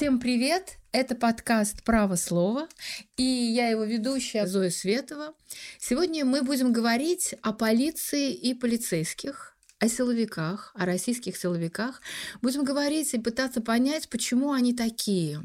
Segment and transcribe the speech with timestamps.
[0.00, 0.78] Всем привет!
[0.92, 2.70] Это подкаст «Право слова»
[3.18, 5.34] и я его ведущая Зоя Светова.
[5.78, 12.00] Сегодня мы будем говорить о полиции и полицейских, о силовиках, о российских силовиках.
[12.40, 15.42] Будем говорить и пытаться понять, почему они такие.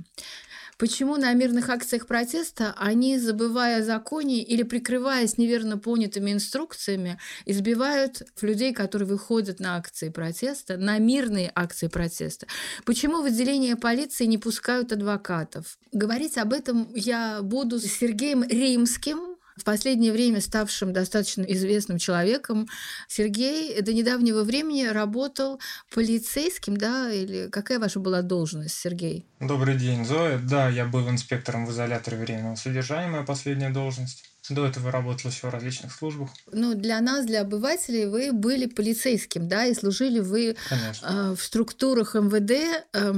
[0.78, 8.24] Почему на мирных акциях протеста они, забывая о законе или прикрываясь неверно понятыми инструкциями, избивают
[8.42, 12.48] людей, которые выходят на акции протеста, на мирные акции протеста?
[12.84, 15.78] Почему в отделение полиции не пускают адвокатов?
[15.94, 22.68] Говорить об этом я буду с Сергеем Римским, в последнее время ставшим достаточно известным человеком,
[23.08, 25.60] Сергей до недавнего времени работал
[25.94, 29.26] полицейским, да, или какая ваша была должность, Сергей?
[29.40, 30.38] Добрый день, Зоя.
[30.38, 34.35] Да, я был инспектором в изоляторе временного содержания, моя последняя должность.
[34.50, 36.30] До этого работал еще в различных службах.
[36.52, 42.14] Ну, для нас, для обывателей, вы были полицейским, да, и служили вы э, в структурах
[42.14, 43.14] МВД э,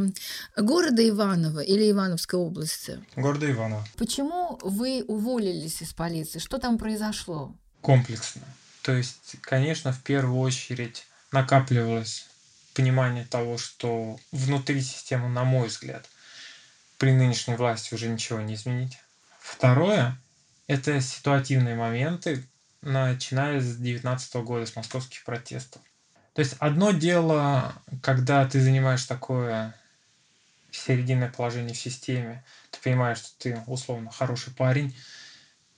[0.55, 3.03] города Иваново или Ивановской области?
[3.15, 3.85] Города Иваново.
[3.97, 6.39] Почему вы уволились из полиции?
[6.39, 7.53] Что там произошло?
[7.81, 8.43] Комплексно.
[8.81, 12.27] То есть, конечно, в первую очередь накапливалось
[12.73, 16.07] понимание того, что внутри системы, на мой взгляд,
[16.97, 18.97] при нынешней власти уже ничего не изменить.
[19.39, 20.17] Второе,
[20.67, 22.43] это ситуативные моменты,
[22.81, 25.81] начиная с 2019 года, с московских протестов.
[26.33, 29.73] То есть одно дело, когда ты занимаешь такое
[30.71, 34.95] серединное положение в системе, ты понимаешь, что ты условно хороший парень,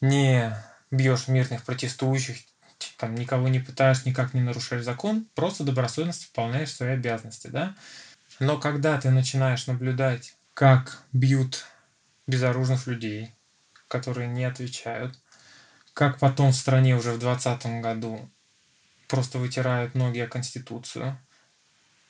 [0.02, 0.54] не
[0.92, 2.38] бьешь мирных протестующих,
[2.98, 7.76] там никого не пытаешь, никак не нарушаешь закон, просто добросовестно выполняешь свои обязанности, да.
[8.40, 11.66] Но когда ты начинаешь наблюдать, как бьют
[12.28, 13.34] безоружных людей,
[13.90, 15.20] которые не отвечают.
[15.94, 18.32] Как потом в стране уже в 2020 году
[19.10, 21.20] просто вытирают ноги о Конституцию,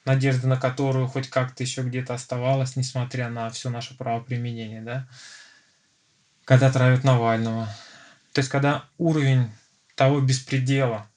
[0.05, 5.07] надежда на которую хоть как-то еще где-то оставалась, несмотря на все наше правоприменение, да?
[6.45, 7.65] Когда травят Навального.
[8.33, 9.49] То есть, когда уровень
[9.95, 11.09] того беспредела,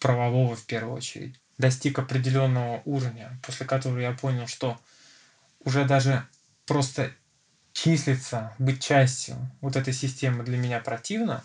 [0.00, 4.78] правового в первую очередь, достиг определенного уровня, после которого я понял, что
[5.60, 6.26] уже даже
[6.66, 7.10] просто
[7.74, 11.44] числиться, быть частью вот этой системы для меня противно,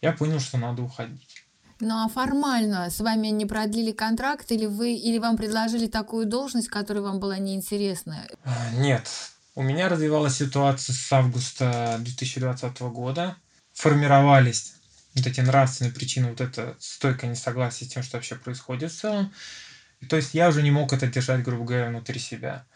[0.00, 1.44] я понял, что надо уходить.
[1.80, 6.68] Ну а формально с вами не продлили контракт или вы или вам предложили такую должность,
[6.68, 8.26] которая вам была неинтересна?
[8.74, 9.08] Нет.
[9.54, 13.36] У меня развивалась ситуация с августа 2020 года.
[13.72, 14.74] Формировались
[15.14, 19.32] вот эти нравственные причины, вот это стойкое несогласие с тем, что вообще происходит в целом.
[20.08, 22.66] то есть я уже не мог это держать, грубо говоря, внутри себя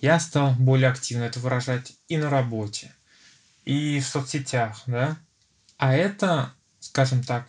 [0.00, 2.92] я стал более активно это выражать и на работе,
[3.64, 5.16] и в соцсетях, да.
[5.78, 7.46] А это, скажем так,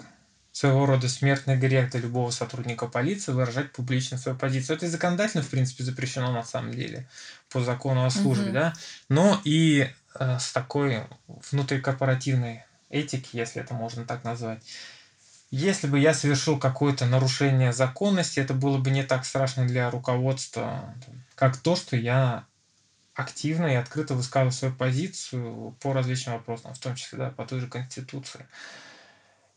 [0.52, 4.78] своего рода смертный грех для любого сотрудника полиции выражать публично свою позицию.
[4.78, 7.08] Это и законодательно, в принципе, запрещено на самом деле
[7.52, 8.54] по закону о службе, угу.
[8.54, 8.74] да,
[9.08, 9.88] но и
[10.20, 11.04] э, с такой
[11.52, 14.64] внутрикорпоративной этики, если это можно так назвать.
[15.50, 20.94] Если бы я совершил какое-то нарушение законности, это было бы не так страшно для руководства,
[21.36, 22.46] как то, что я
[23.14, 27.62] активно и открыто высказывал свою позицию по различным вопросам, в том числе да, по той
[27.62, 28.46] же Конституции.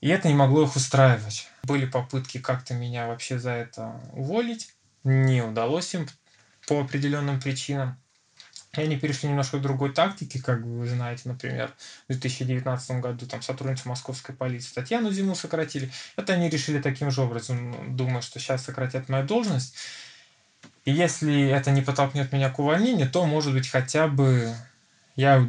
[0.00, 1.48] И это не могло их устраивать.
[1.64, 4.74] Были попытки как-то меня вообще за это уволить.
[5.04, 6.08] Не удалось им
[6.66, 8.00] по определенным причинам.
[8.76, 11.74] И они перешли немножко к другой тактике, как вы знаете, например,
[12.08, 15.90] в 2019 году там сотрудницу московской полиции Татьяну Зиму сократили.
[16.16, 19.74] Это они решили таким же образом, думая, что сейчас сократят мою должность.
[20.84, 24.54] И если это не подтолкнет меня к увольнению, то, может быть, хотя бы
[25.16, 25.46] я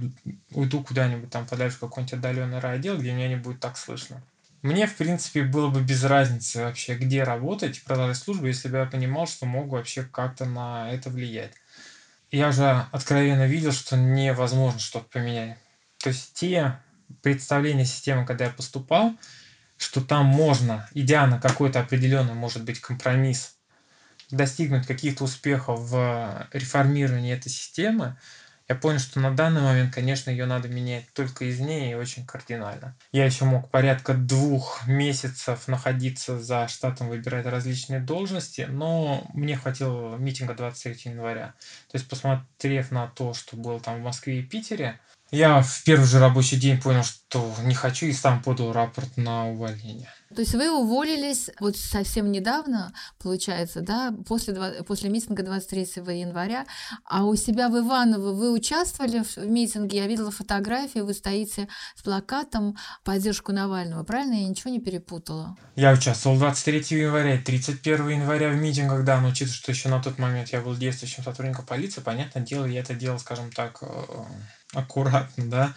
[0.51, 4.21] уйду куда-нибудь там подальше в какой-нибудь отдаленный райотдел, где меня не будет так слышно.
[4.63, 8.85] Мне, в принципе, было бы без разницы вообще, где работать, продолжать службу, если бы я
[8.85, 11.53] понимал, что могу вообще как-то на это влиять.
[12.31, 15.57] Я же откровенно видел, что невозможно что-то поменять.
[15.97, 16.79] То есть те
[17.21, 19.13] представления системы, когда я поступал,
[19.77, 23.57] что там можно, идя на какой-то определенный, может быть, компромисс
[24.29, 28.17] достигнуть каких-то успехов в реформировании этой системы,
[28.71, 32.25] я понял, что на данный момент, конечно, ее надо менять только из ней и очень
[32.25, 32.95] кардинально.
[33.11, 40.15] Я еще мог порядка двух месяцев находиться за штатом, выбирать различные должности, но мне хватило
[40.15, 41.53] митинга 23 января.
[41.91, 45.01] То есть, посмотрев на то, что было там в Москве и Питере,
[45.31, 49.47] Я в первый же рабочий день понял, что не хочу, и сам подал рапорт на
[49.47, 50.09] увольнение.
[50.35, 56.65] То есть вы уволились вот совсем недавно, получается, да, после, после митинга 23 января,
[57.05, 62.01] а у себя в Иваново вы участвовали в митинге, я видела фотографии, вы стоите с
[62.01, 64.33] плакатом поддержку Навального, правильно?
[64.33, 65.57] Я ничего не перепутала?
[65.75, 70.17] Я участвовал 23 января 31 января в митингах, да, но учитывая, что еще на тот
[70.17, 73.87] момент я был действующим сотрудником полиции, понятное дело, я это делал, скажем так, э,
[74.73, 75.73] аккуратно, да,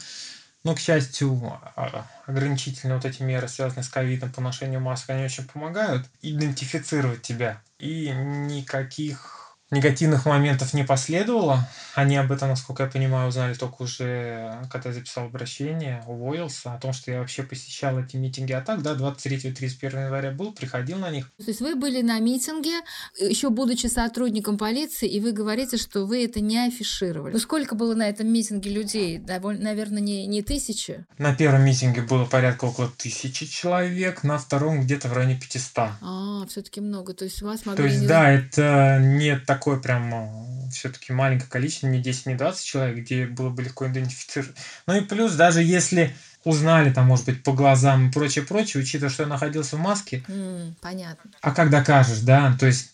[0.65, 1.39] но, к счастью,
[1.77, 7.21] а, ограничительные вот эти меры, связанные с ковидом, по ношению масок, они очень помогают идентифицировать
[7.21, 7.63] тебя.
[7.79, 9.44] И никаких
[9.75, 11.69] негативных моментов не последовало.
[11.95, 16.79] Они об этом, насколько я понимаю, узнали только уже, когда я записал обращение, уволился, о
[16.79, 18.53] том, что я вообще посещал эти митинги.
[18.53, 21.31] А так, да, 23-31 января был, приходил на них.
[21.39, 22.81] То есть вы были на митинге,
[23.21, 27.33] еще будучи сотрудником полиции, и вы говорите, что вы это не афишировали.
[27.33, 29.19] Ну, сколько было на этом митинге людей?
[29.19, 31.05] Довольно, наверное, не, не тысячи?
[31.19, 35.75] На первом митинге было порядка около тысячи человек, на втором где-то в районе 500.
[36.01, 37.15] А, все-таки много.
[37.15, 37.83] То есть у вас могли...
[37.83, 38.07] То есть, не...
[38.07, 42.99] да, это не так такое прям э, все-таки маленькое количество, не 10, не 20 человек,
[42.99, 44.55] где было бы легко идентифицировать.
[44.87, 46.15] Ну и плюс, даже если
[46.45, 50.23] узнали там, может быть, по глазам и прочее, прочее, учитывая, что я находился в маске.
[50.29, 51.31] Mm, понятно.
[51.41, 52.55] А как докажешь, да?
[52.61, 52.93] То есть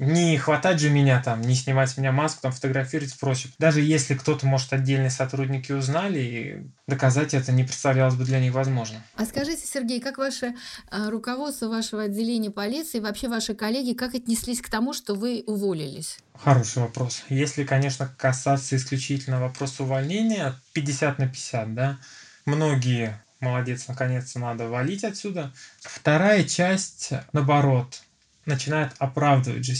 [0.00, 3.52] не хватать же меня там, не снимать с меня маску, там фотографировать и прочее.
[3.58, 9.02] Даже если кто-то, может, отдельные сотрудники узнали, доказать это не представлялось бы для них возможным.
[9.16, 10.54] А скажите, Сергей, как ваше
[10.90, 16.18] а, руководство вашего отделения полиции, вообще ваши коллеги, как отнеслись к тому, что вы уволились?
[16.34, 17.22] Хороший вопрос.
[17.28, 21.98] Если, конечно, касаться исключительно вопроса увольнения, 50 на 50, да,
[22.46, 25.52] многие молодец, наконец-то надо валить отсюда.
[25.80, 28.02] Вторая часть, наоборот,
[28.50, 29.74] начинает оправдывать же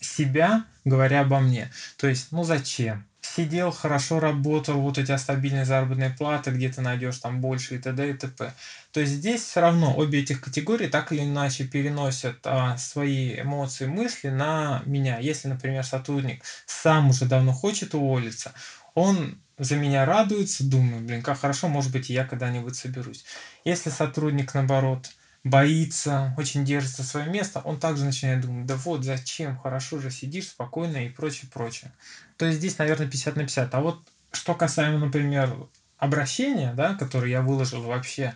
[0.00, 1.70] себя, говоря обо мне.
[1.96, 3.06] То есть, ну зачем?
[3.20, 7.78] Сидел, хорошо работал, вот у тебя стабильные заработные платы, где ты найдешь там больше и
[7.78, 8.10] т.д.
[8.10, 8.52] и т.п.
[8.92, 13.86] То есть здесь все равно обе этих категории так или иначе переносят а, свои эмоции,
[13.86, 15.18] мысли на меня.
[15.18, 18.52] Если, например, сотрудник сам уже давно хочет уволиться,
[18.94, 23.24] он за меня радуется, думаю, блин, как хорошо, может быть, я когда-нибудь соберусь.
[23.64, 25.10] Если сотрудник, наоборот,
[25.44, 30.48] боится, очень держится свое место, он также начинает думать, да вот зачем, хорошо же сидишь
[30.48, 31.92] спокойно и прочее, прочее.
[32.38, 33.74] То есть здесь, наверное, 50 на 50.
[33.74, 34.02] А вот
[34.32, 35.54] что касаемо, например,
[35.98, 38.34] обращения, да, которое я выложил вообще,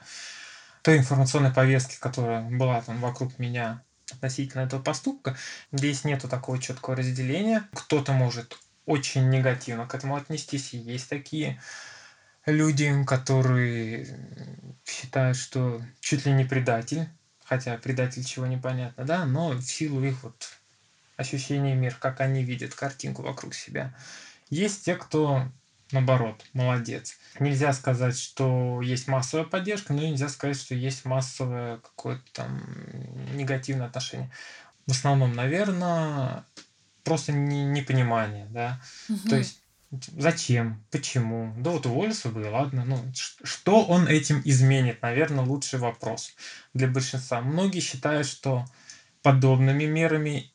[0.82, 3.82] той информационной повестки, которая была там вокруг меня
[4.12, 5.36] относительно этого поступка,
[5.72, 7.64] здесь нету такого четкого разделения.
[7.72, 11.60] Кто-то может очень негативно к этому отнестись, и есть такие
[12.50, 14.06] люди, которые
[14.84, 17.08] считают, что чуть ли не предатель,
[17.44, 20.50] хотя предатель чего непонятно, да, но в силу их вот
[21.16, 23.94] ощущения мира, как они видят картинку вокруг себя.
[24.50, 25.48] Есть те, кто
[25.92, 27.16] наоборот, молодец.
[27.40, 32.62] Нельзя сказать, что есть массовая поддержка, но нельзя сказать, что есть массовое какое-то там
[33.34, 34.30] негативное отношение.
[34.86, 36.44] В основном, наверное,
[37.04, 38.80] просто не, непонимание, да.
[39.08, 39.28] Угу.
[39.30, 40.84] То есть Зачем?
[40.90, 41.54] Почему?
[41.58, 42.84] Да вот уволился бы, ладно.
[42.84, 45.00] Ну, что он этим изменит?
[45.00, 46.34] Наверное, лучший вопрос
[46.74, 47.40] для большинства.
[47.40, 48.66] Многие считают, что
[49.22, 50.52] подобными мерами,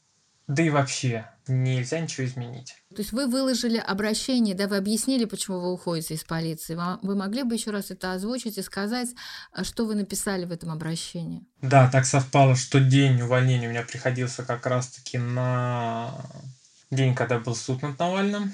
[0.47, 2.75] да и вообще, нельзя ничего изменить.
[2.89, 6.77] То есть вы выложили обращение, да, вы объяснили, почему вы уходите из полиции.
[7.01, 9.09] Вы могли бы еще раз это озвучить и сказать,
[9.51, 11.43] а что вы написали в этом обращении?
[11.61, 16.13] Да, так совпало, что день увольнения у меня приходился как раз-таки на
[16.91, 18.53] день, когда был суд над Навальным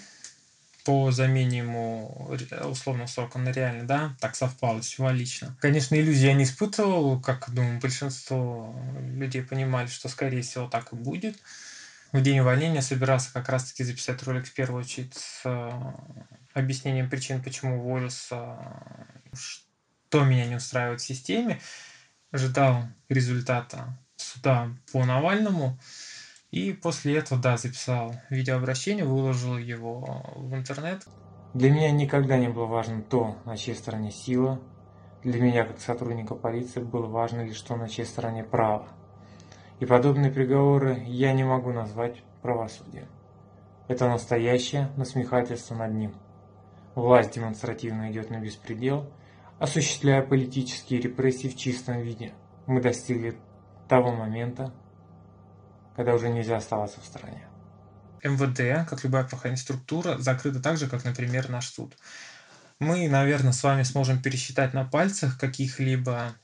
[0.90, 5.56] по замене ему условного срока на реальный, да, так совпало символично.
[5.62, 10.96] Конечно, иллюзии я не испытывал, как, думаю, большинство людей понимали, что, скорее всего, так и
[10.96, 11.38] будет.
[12.12, 15.72] В день увольнения собирался как раз-таки записать ролик в первую очередь с э,
[16.56, 18.58] объяснением причин, почему уволился,
[19.32, 21.62] что меня не устраивает в системе.
[22.34, 25.78] Ждал результата суда по Навальному.
[26.52, 31.06] И после этого, да, записал видеообращение, выложил его в интернет.
[31.54, 34.60] Для меня никогда не было важно то, на чьей стороне сила.
[35.24, 38.88] Для меня, как сотрудника полиции, было важно лишь то, на чьей стороне право.
[39.80, 43.08] И подобные приговоры я не могу назвать правосудием.
[43.88, 46.14] Это настоящее насмехательство над ним.
[46.96, 49.12] Власть демонстративно идет на беспредел,
[49.60, 52.34] осуществляя политические репрессии в чистом виде.
[52.66, 53.38] Мы достигли
[53.88, 54.74] того момента,
[56.00, 57.46] когда уже нельзя оставаться в стороне.
[58.24, 61.94] МВД, как любая правоохранительная структура, закрыта так же, как, например, наш суд.
[62.80, 66.36] Мы, наверное, с вами сможем пересчитать на пальцах каких-либо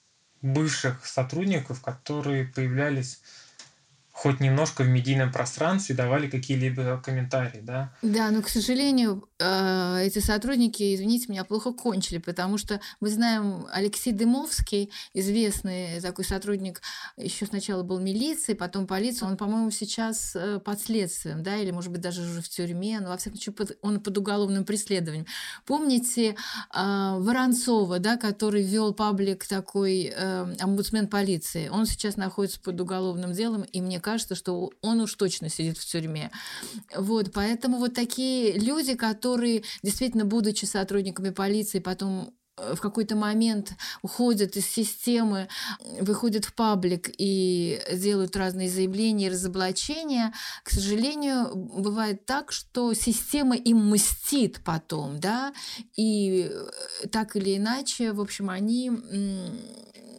[0.42, 3.22] бывших сотрудников, которые появлялись
[4.16, 7.92] хоть немножко в медийном пространстве давали какие-либо комментарии, да.
[8.02, 13.68] Да, но, к сожалению, э, эти сотрудники, извините меня, плохо кончили, потому что мы знаем
[13.74, 16.82] Алексей Дымовский, известный такой сотрудник,
[17.18, 21.92] еще сначала был милиции, потом полиция, он, по-моему, сейчас э, под следствием, да, или, может
[21.92, 25.26] быть, даже уже в тюрьме, но, во всяком случае, он под уголовным преследованием.
[25.66, 26.38] Помните
[26.74, 31.68] э, Воронцова, да, который вел паблик такой омбудсмен полиции?
[31.68, 35.86] Он сейчас находится под уголовным делом, и мне кажется, что он уж точно сидит в
[35.86, 36.30] тюрьме.
[36.96, 43.74] Вот, поэтому вот такие люди, которые действительно, будучи сотрудниками полиции, потом э, в какой-то момент
[44.04, 45.48] уходят из системы,
[46.00, 50.32] выходят в паблик и делают разные заявления и разоблачения,
[50.64, 55.52] к сожалению, бывает так, что система им мстит потом, да,
[55.96, 58.92] и э, так или иначе, в общем, они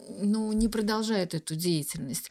[0.08, 2.30] ну, не продолжают эту деятельность.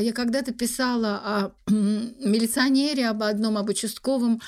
[0.00, 4.40] Я когда-то писала о милиционере, об одном, об участковом,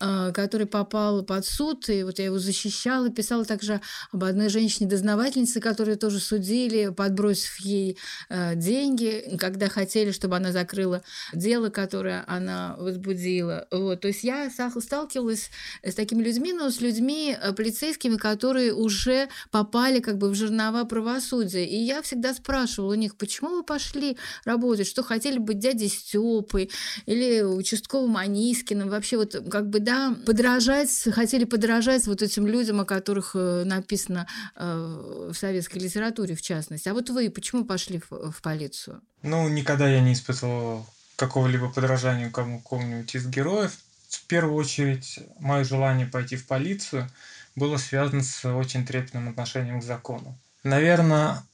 [0.00, 3.10] а, который попал под суд, и вот я его защищала.
[3.10, 3.80] Писала также
[4.12, 7.98] об одной женщине-дознавательнице, которую тоже судили, подбросив ей
[8.28, 13.66] а, деньги, когда хотели, чтобы она закрыла дело, которое она возбудила.
[13.70, 14.00] Вот.
[14.00, 15.50] То есть я сталкивалась
[15.82, 21.64] с такими людьми, но с людьми полицейскими, которые уже попали как бы в жернова правосудия.
[21.64, 26.70] И я всегда спрашивала у них, почему вы пошли работать, что хотели быть дядей Степой
[27.06, 28.88] или участковым Анискиным.
[28.88, 34.26] Вообще вот как бы, да, подражать, хотели подражать вот этим людям, о которых э, написано
[34.56, 36.88] э, в советской литературе, в частности.
[36.88, 39.00] А вот вы почему пошли в, в полицию?
[39.22, 43.78] Ну, никогда я не испытывал какого-либо подражания кому-нибудь из героев.
[44.08, 47.08] В первую очередь, мое желание пойти в полицию
[47.54, 50.36] было связано с очень трепетным отношением к закону.
[50.64, 51.44] Наверное,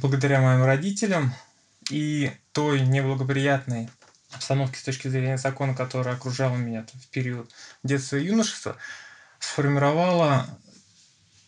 [0.00, 1.34] благодаря моим родителям
[1.90, 3.90] и той неблагоприятной
[4.32, 7.50] обстановки с точки зрения закона, которая окружала меня в период
[7.82, 8.76] детства и юношества,
[9.38, 10.46] сформировала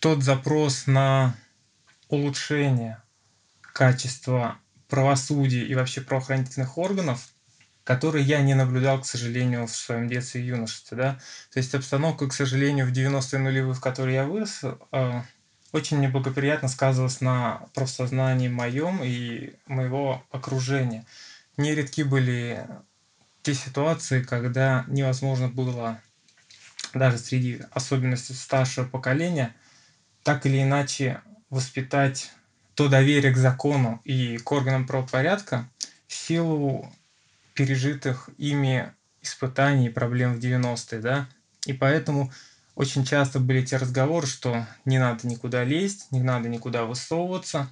[0.01, 1.35] тот запрос на
[2.09, 3.01] улучшение
[3.61, 4.59] качества
[4.89, 7.29] правосудия и вообще правоохранительных органов,
[7.85, 10.97] который я не наблюдал, к сожалению, в своем детстве и юношестве.
[10.97, 11.21] Да?
[11.53, 15.25] То есть обстановка, к сожалению, в 90-е нулевые, в которой я вырос, а,
[15.73, 21.05] очень неблагоприятно сказывалось на профсознании моем и моего окружения.
[21.57, 22.67] Нередки были
[23.43, 26.01] те ситуации, когда невозможно было
[26.95, 29.55] даже среди особенностей старшего поколения
[30.23, 32.31] так или иначе воспитать
[32.75, 35.69] то доверие к закону и к органам правопорядка
[36.07, 36.93] в силу
[37.55, 41.29] пережитых ими испытаний и проблем в 90-е, да,
[41.67, 42.33] и поэтому
[42.75, 47.69] очень часто были те разговоры, что не надо никуда лезть, не надо никуда высовываться,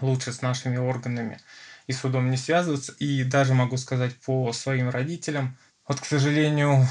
[0.00, 1.38] лучше с нашими органами
[1.86, 2.92] и судом не связываться.
[2.98, 6.86] И даже могу сказать по своим родителям, вот, к сожалению,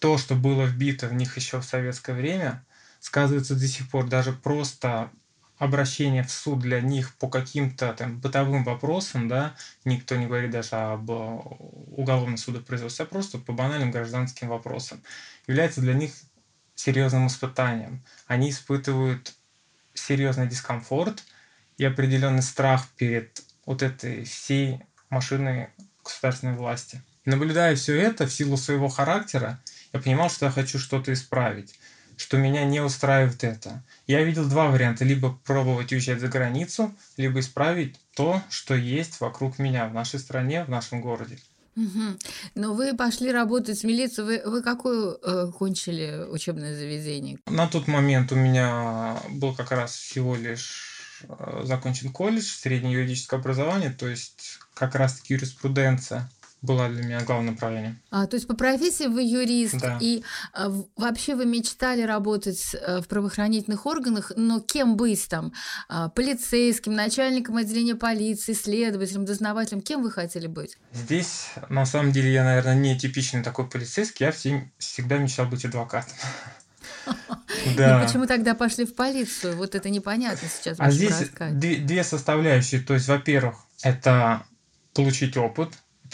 [0.00, 2.64] то, что было вбито в них еще в советское время,
[3.00, 4.08] сказывается до сих пор.
[4.08, 5.10] Даже просто
[5.64, 9.54] обращение в суд для них по каким-то там бытовым вопросам, да,
[9.84, 15.02] никто не говорит даже об уголовном судопроизводстве, а просто по банальным гражданским вопросам,
[15.46, 16.12] является для них
[16.74, 18.04] серьезным испытанием.
[18.26, 19.34] Они испытывают
[19.94, 21.24] серьезный дискомфорт
[21.78, 25.70] и определенный страх перед вот этой всей машиной
[26.02, 27.02] государственной власти.
[27.24, 29.58] наблюдая все это в силу своего характера,
[29.94, 31.78] я понимал, что я хочу что-то исправить
[32.16, 33.82] что меня не устраивает это.
[34.06, 35.04] Я видел два варианта.
[35.04, 40.64] Либо пробовать уезжать за границу, либо исправить то, что есть вокруг меня, в нашей стране,
[40.64, 41.38] в нашем городе.
[41.76, 42.18] Угу.
[42.54, 44.26] Но вы пошли работать в милицию.
[44.26, 47.38] Вы, вы какое э, кончили учебное заведение?
[47.46, 53.40] На тот момент у меня был как раз всего лишь э, закончен колледж, среднее юридическое
[53.40, 56.30] образование, то есть как раз-таки юриспруденция
[56.64, 58.00] была для меня главным направлением.
[58.10, 59.98] А, то есть по профессии вы юрист, да.
[60.00, 65.52] и а, вообще вы мечтали работать а, в правоохранительных органах, но кем быть там?
[65.88, 69.82] А, полицейским, начальником отделения полиции, следователем, дознавателем?
[69.82, 70.78] Кем вы хотели быть?
[70.92, 74.32] Здесь, на самом деле, я, наверное, не типичный такой полицейский, я
[74.78, 76.14] всегда мечтал быть адвокатом.
[77.76, 77.98] Да.
[77.98, 79.56] Ну почему тогда пошли в полицию?
[79.56, 80.76] Вот это непонятно сейчас.
[80.78, 82.80] А здесь две, две составляющие.
[82.80, 84.44] То есть, во-первых, это
[84.94, 85.70] получить опыт,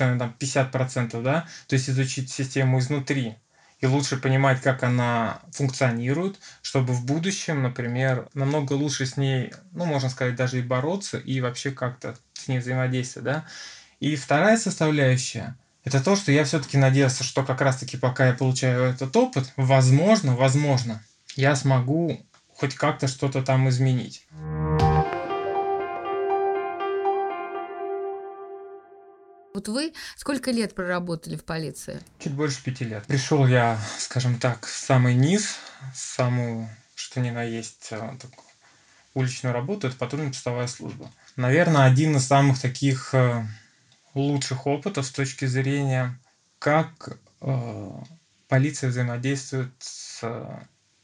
[0.09, 3.37] там, там 50%, да, то есть изучить систему изнутри
[3.81, 9.87] и лучше понимать, как она функционирует, чтобы в будущем, например, намного лучше с ней, ну,
[9.87, 13.45] можно сказать, даже и бороться, и вообще как-то с ней взаимодействовать, да.
[14.01, 18.83] И вторая составляющая– это то, что я все-таки надеялся, что как раз-таки пока я получаю
[18.85, 21.03] этот опыт, возможно, возможно,
[21.37, 22.21] я смогу
[22.55, 24.27] хоть как-то что-то там изменить.
[29.61, 32.01] Вот вы сколько лет проработали в полиции?
[32.19, 33.05] Чуть больше пяти лет.
[33.05, 35.57] Пришел я, скажем так, в самый низ,
[35.95, 38.47] самую, что ни на есть, э, такую
[39.13, 41.11] уличную работу, это патрульно-постовая служба.
[41.37, 43.47] Наверное, один из самых таких э,
[44.15, 46.19] лучших опытов с точки зрения,
[46.59, 47.91] как э,
[48.49, 50.23] полиция взаимодействует с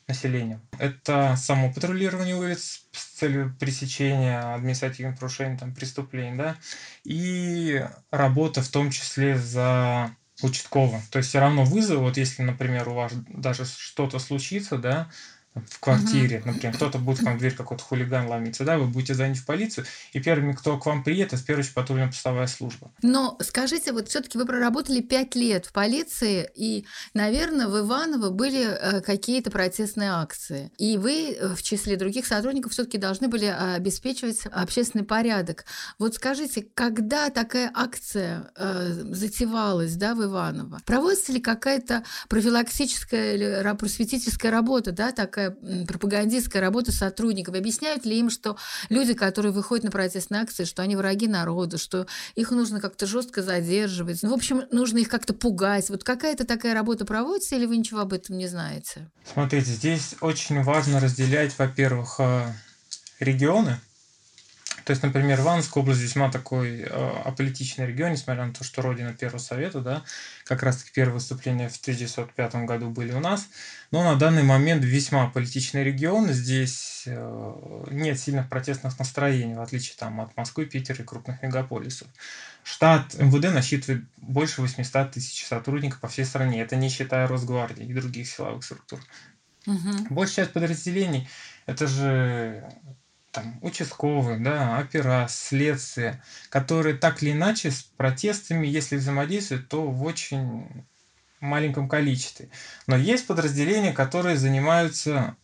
[0.09, 0.61] населением.
[0.79, 6.57] Это само патрулирование улиц с целью пресечения административных нарушений, там, преступлений, да,
[7.05, 10.11] и работа в том числе за
[10.43, 11.01] участковым.
[11.11, 15.11] То есть все равно вызовы, вот если, например, у вас даже что-то случится, да,
[15.69, 16.49] в квартире, угу.
[16.49, 19.47] например, кто-то будет к вам в дверь какой-то хулиган ломиться, да, вы будете звонить в
[19.47, 22.91] полицию, и первыми, кто к вам приедет, это в первую очередь патрульно-постовая служба.
[23.03, 28.67] Но скажите, вот все-таки вы проработали пять лет в полиции, и, наверное, в Иваново были
[28.67, 34.47] э, какие-то протестные акции, и вы э, в числе других сотрудников все-таки должны были обеспечивать
[34.47, 35.65] общественный порядок.
[35.99, 43.77] Вот скажите, когда такая акция э, затевалась, да, в Иваново, проводится ли какая-то профилактическая или
[43.77, 47.55] просветительская работа, да, такая пропагандистская работа сотрудников?
[47.55, 48.57] Объясняют ли им, что
[48.89, 53.43] люди, которые выходят на протестные акции, что они враги народа, что их нужно как-то жестко
[53.43, 54.23] задерживать?
[54.23, 55.89] Ну, в общем, нужно их как-то пугать.
[55.91, 59.11] Вот какая-то такая работа проводится или вы ничего об этом не знаете?
[59.33, 62.53] Смотрите, здесь очень важно разделять, во-первых, э,
[63.21, 63.79] регионы,
[64.87, 66.87] то есть, например, Ивановская область весьма такой э,
[67.25, 70.05] аполитичный регион, несмотря на то, что родина Первого Совета, да,
[70.45, 73.49] как раз-таки первые выступления в 1905 году были у нас,
[73.91, 79.97] но на данный момент весьма аполитичный регион, здесь э, нет сильных протестных настроений, в отличие
[79.99, 82.07] там, от Москвы, Питера и крупных мегаполисов.
[82.63, 87.93] Штат МВД насчитывает больше 800 тысяч сотрудников по всей стране, это не считая Росгвардии и
[87.93, 89.01] других силовых структур.
[89.67, 90.07] Угу.
[90.11, 91.29] Большая часть подразделений
[91.67, 92.65] это же
[93.37, 100.03] там, участковые, да, опера, следствие, которые так или иначе с протестами, если взаимодействуют, то в
[100.05, 100.67] очень
[101.41, 102.49] маленьком количестве.
[102.87, 105.37] Но есть подразделения, которые занимаются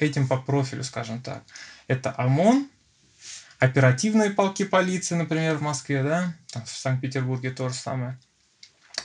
[0.00, 1.44] этим по профилю, скажем так.
[1.86, 2.68] Это ОМОН,
[3.60, 8.18] оперативные полки полиции, например, в Москве, да, там в Санкт-Петербурге то же самое.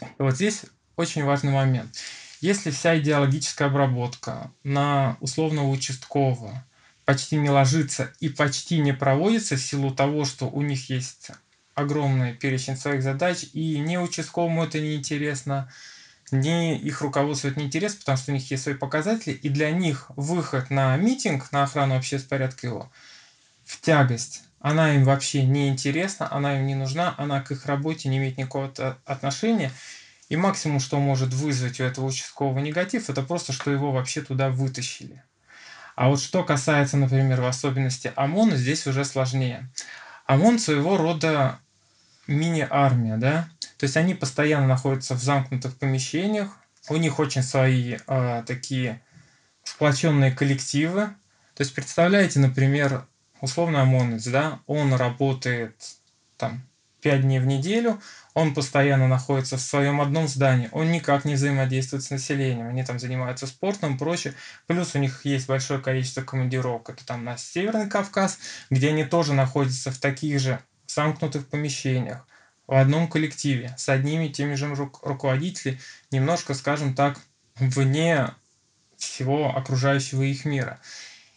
[0.01, 0.63] И вот здесь
[0.95, 1.95] очень важный момент.
[2.41, 6.65] Если вся идеологическая обработка на условного участкового,
[7.05, 11.29] почти не ложится и почти не проводится в силу того, что у них есть
[11.75, 15.71] огромный перечень своих задач, и ни участковому это не интересно,
[16.31, 19.71] ни их руководству это не интересно, потому что у них есть свои показатели, и для
[19.71, 22.91] них выход на митинг, на охрану общественного порядка его,
[23.63, 24.43] в тягость.
[24.59, 28.37] Она им вообще не интересна, она им не нужна, она к их работе не имеет
[28.37, 28.73] никакого
[29.05, 29.71] отношения.
[30.27, 34.49] И максимум, что может вызвать у этого участкового негатив, это просто, что его вообще туда
[34.49, 35.21] вытащили.
[35.95, 39.69] А вот что касается, например, в особенности ОМОНа, здесь уже сложнее.
[40.25, 41.59] ОМОН своего рода
[42.27, 46.49] мини-армия, да, то есть они постоянно находятся в замкнутых помещениях,
[46.89, 49.01] у них очень свои э, такие
[49.63, 51.07] сплоченные коллективы.
[51.55, 53.05] То есть представляете, например,
[53.41, 55.75] условно ОМОНец, да, он работает
[56.37, 56.63] там
[57.05, 58.01] 5 дней в неделю,
[58.33, 62.97] он постоянно находится в своем одном здании, он никак не взаимодействует с населением, они там
[62.97, 64.33] занимаются спортом и прочее,
[64.65, 68.39] плюс у них есть большое количество командировок, это там на Северный Кавказ,
[68.71, 72.25] где они тоже находятся в таких же замкнутых помещениях,
[72.65, 74.67] в одном коллективе, с одними и теми же
[75.03, 77.19] руководителями, немножко, скажем так,
[77.57, 78.31] вне
[78.97, 80.79] всего окружающего их мира.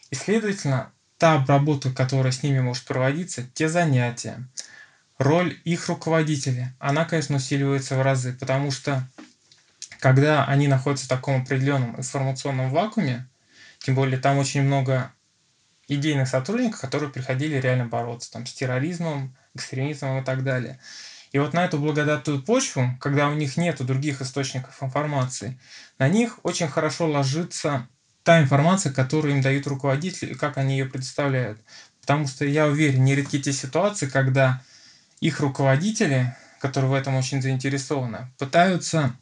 [0.09, 4.47] И, следовательно, та обработка, которая с ними может проводиться, те занятия,
[5.19, 9.07] роль их руководителя, она, конечно, усиливается в разы, потому что
[9.99, 13.27] когда они находятся в таком определенном информационном вакууме,
[13.79, 15.11] тем более там очень много
[15.87, 20.79] идейных сотрудников, которые приходили реально бороться там, с терроризмом, экстремизмом и так далее.
[21.31, 25.59] И вот на эту благодатную почву, когда у них нет других источников информации,
[25.99, 27.87] на них очень хорошо ложится
[28.23, 31.59] та информация, которую им дают руководители и как они ее представляют.
[32.01, 34.61] Потому что я уверен, нередки те ситуации, когда
[35.19, 39.15] их руководители, которые в этом очень заинтересованы, пытаются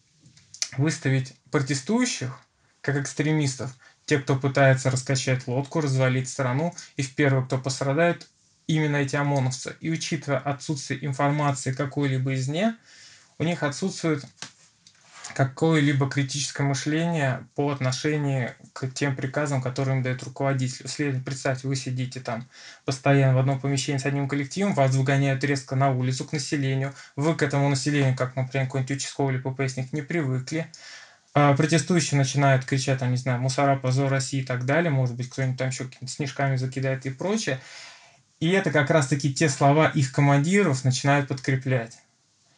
[0.78, 2.40] выставить протестующих
[2.82, 8.28] как экстремистов, те, кто пытается раскачать лодку, развалить страну, и в первых, кто пострадает,
[8.68, 9.76] именно эти ОМОНовцы.
[9.80, 12.76] И учитывая отсутствие информации какой-либо из них,
[13.38, 14.24] у них отсутствует
[15.34, 20.88] какое-либо критическое мышление по отношению к тем приказам, которые им дает руководитель.
[20.88, 22.48] Следовательно, представьте, вы сидите там
[22.86, 27.36] постоянно в одном помещении с одним коллективом, вас выгоняют резко на улицу к населению, вы
[27.36, 30.68] к этому населению, как, например, какой-нибудь участковый или ППСник, не привыкли,
[31.34, 35.30] а протестующие начинают кричать, там, не знаю, мусора, позор России и так далее, может быть,
[35.30, 37.60] кто-нибудь там еще снежками закидает и прочее.
[38.40, 41.98] И это как раз-таки те слова их командиров начинают подкреплять.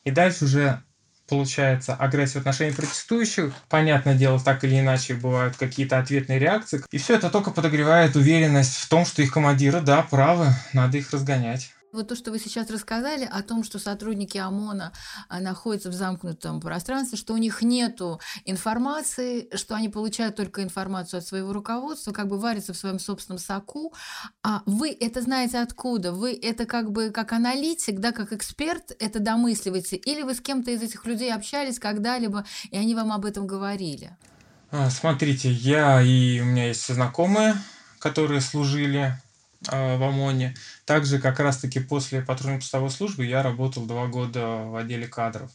[0.03, 0.81] И дальше уже
[1.29, 3.53] получается агрессия в отношении протестующих.
[3.69, 6.83] Понятное дело, так или иначе бывают какие-то ответные реакции.
[6.91, 11.11] И все это только подогревает уверенность в том, что их командиры, да, правы, надо их
[11.11, 11.71] разгонять.
[11.91, 14.93] Вот то, что вы сейчас рассказали о том, что сотрудники ОМОНа
[15.27, 17.99] а, находятся в замкнутом пространстве, что у них нет
[18.45, 23.39] информации, что они получают только информацию от своего руководства, как бы варятся в своем собственном
[23.39, 23.93] соку.
[24.43, 26.11] А вы это знаете откуда?
[26.11, 29.95] Вы это как бы как аналитик, да, как эксперт это домысливаете?
[29.95, 34.15] Или вы с кем-то из этих людей общались когда-либо, и они вам об этом говорили?
[34.71, 37.55] А, смотрите, я и у меня есть знакомые,
[37.97, 39.19] которые служили
[39.61, 40.55] в ОМОНе.
[40.85, 45.51] Также как раз-таки после патрульно-постовой службы я работал два года в отделе кадров.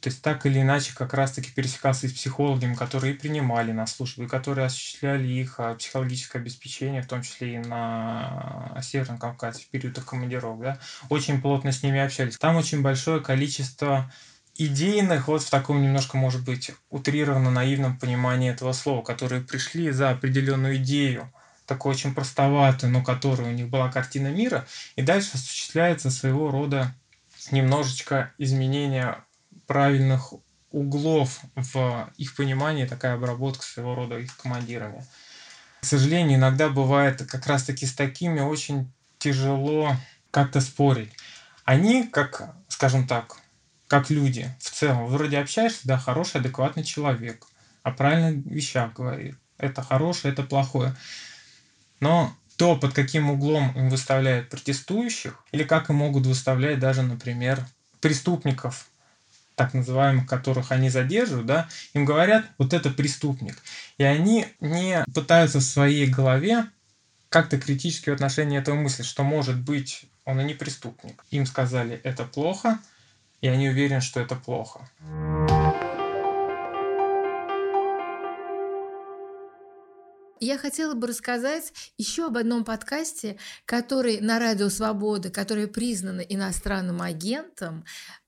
[0.00, 4.28] То есть так или иначе как раз-таки пересекался с психологами, которые принимали на службу, и
[4.28, 9.98] которые осуществляли их а, психологическое обеспечение, в том числе и на Северном Кавказе в период
[9.98, 10.60] их командировок.
[10.62, 10.78] Да?
[11.10, 12.38] Очень плотно с ними общались.
[12.38, 14.10] Там очень большое количество
[14.56, 20.10] идейных, вот в таком немножко, может быть, утрированно наивном понимании этого слова, которые пришли за
[20.10, 21.30] определенную идею,
[21.70, 26.92] такой очень простоватый, но который у них была картина мира, и дальше осуществляется своего рода
[27.52, 29.18] немножечко изменение
[29.68, 30.32] правильных
[30.72, 35.06] углов в их понимании, такая обработка своего рода их командирами.
[35.80, 39.94] К сожалению, иногда бывает как раз-таки с такими очень тяжело
[40.32, 41.12] как-то спорить.
[41.64, 43.38] Они, как, скажем так,
[43.86, 47.46] как люди в целом, вроде общаешься, да, хороший, адекватный человек,
[47.84, 49.36] о правильных вещах говорит.
[49.56, 50.96] Это хорошее, это плохое.
[52.00, 57.64] Но то, под каким углом им выставляют протестующих, или как им могут выставлять даже, например,
[58.00, 58.88] преступников,
[59.54, 63.62] так называемых, которых они задерживают, да, им говорят, вот это преступник.
[63.98, 66.66] И они не пытаются в своей голове
[67.28, 71.24] как-то критически в отношении этого мысли, что может быть он и не преступник.
[71.30, 72.78] Им сказали, это плохо,
[73.40, 74.88] и они уверены, что это плохо.
[80.42, 87.02] Я хотела бы рассказать еще об одном подкасте, который на Радио Свобода, который признан иностранным
[87.02, 87.84] агентом,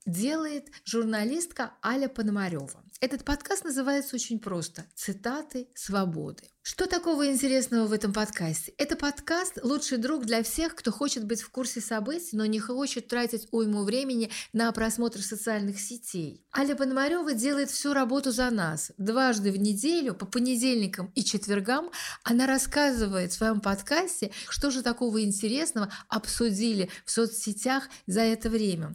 [0.07, 2.83] делает журналистка Аля Пономарева.
[3.01, 6.45] Этот подкаст называется очень просто «Цитаты свободы».
[6.65, 8.73] Что такого интересного в этом подкасте?
[8.79, 13.09] Это подкаст «Лучший друг для всех, кто хочет быть в курсе событий, но не хочет
[13.09, 16.47] тратить уйму времени на просмотр социальных сетей».
[16.57, 18.93] Аля Пономарева делает всю работу за нас.
[18.99, 21.91] Дважды в неделю, по понедельникам и четвергам,
[22.23, 28.95] она рассказывает в своем подкасте, что же такого интересного обсудили в соцсетях за это время.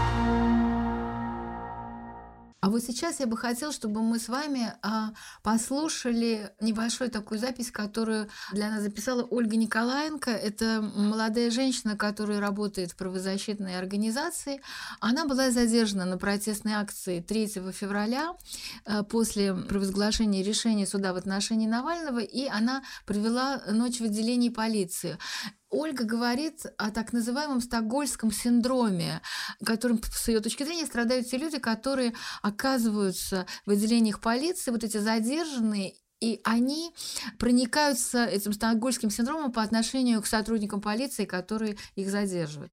[2.61, 7.71] А вот сейчас я бы хотела, чтобы мы с вами а, послушали небольшую такую запись,
[7.71, 10.29] которую для нас записала Ольга Николаенко.
[10.29, 14.61] Это молодая женщина, которая работает в правозащитной организации.
[14.99, 18.35] Она была задержана на протестной акции 3 февраля
[18.85, 25.17] а, после провозглашения решения суда в отношении Навального, и она провела ночь в отделении полиции.
[25.71, 29.21] Ольга говорит о так называемом стокгольском синдроме,
[29.65, 34.97] которым, с ее точки зрения, страдают те люди, которые оказываются в отделениях полиции, вот эти
[34.97, 36.93] задержанные, и они
[37.39, 42.71] проникаются этим стокгольским синдромом по отношению к сотрудникам полиции, которые их задерживают.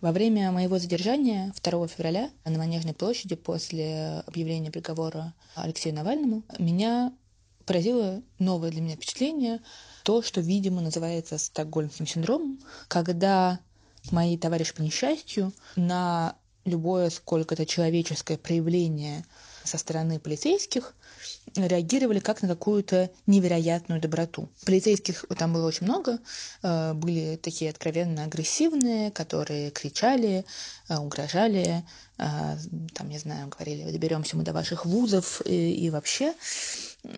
[0.00, 7.12] Во время моего задержания 2 февраля на Манежной площади после объявления приговора Алексею Навальному меня
[7.64, 9.60] поразило новое для меня впечатление–
[10.02, 13.60] то, что, видимо, называется стокгольмским синдромом, когда
[14.10, 19.24] мои товарищи по несчастью на любое сколько-то человеческое проявление
[19.64, 20.94] со стороны полицейских
[21.54, 24.48] реагировали как на какую-то невероятную доброту.
[24.64, 26.18] Полицейских там было очень много,
[26.62, 30.44] э, были такие откровенно агрессивные, которые кричали,
[30.88, 31.84] э, угрожали,
[32.18, 32.56] э,
[32.94, 36.34] там, не знаю, говорили, доберемся мы до ваших вузов и, и вообще.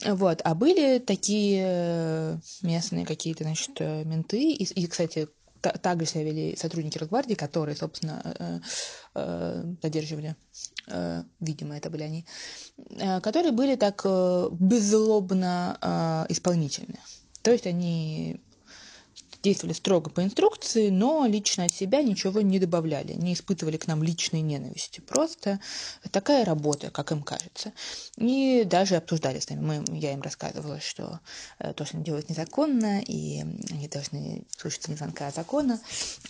[0.06, 0.40] Вот.
[0.44, 5.28] А были такие местные какие-то, значит, менты, и, и кстати,
[5.72, 8.60] также себя вели сотрудники Росгвардии, которые, собственно, э,
[9.14, 10.36] э, задерживали,
[10.88, 12.26] э, видимо, это были они,
[13.22, 14.04] которые были так
[14.52, 16.98] беззлобно исполнительны.
[17.42, 18.40] То есть они
[19.44, 24.02] действовали строго по инструкции, но лично от себя ничего не добавляли, не испытывали к нам
[24.02, 25.00] личной ненависти.
[25.00, 25.60] Просто
[26.10, 27.72] такая работа, как им кажется.
[28.16, 29.60] И даже обсуждали с нами.
[29.60, 31.20] Мы, я им рассказывала, что
[31.58, 35.78] э, то, что они делают незаконно, и они должны слушаться не звонка, а закона.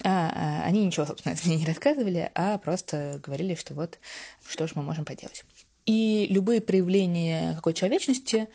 [0.03, 3.99] А, они ничего, собственно, мне не рассказывали, а просто говорили, что вот
[4.47, 5.45] что же мы можем поделать.
[5.87, 8.49] И любые проявления какой-то человечности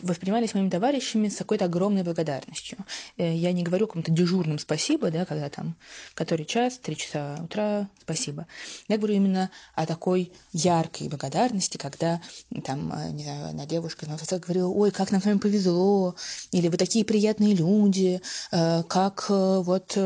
[0.00, 2.76] воспринимались моими товарищами с какой-то огромной благодарностью.
[3.16, 5.76] Э, я не говорю о каком-то дежурном спасибо, да, когда там
[6.14, 8.46] который час, три часа утра, спасибо.
[8.88, 12.20] Я говорю именно о такой яркой благодарности, когда
[12.64, 16.16] там, э, не знаю, одна девушка на говорила, ой, как нам с вами повезло,
[16.50, 18.20] или вы такие приятные люди,
[18.52, 19.96] э, как вот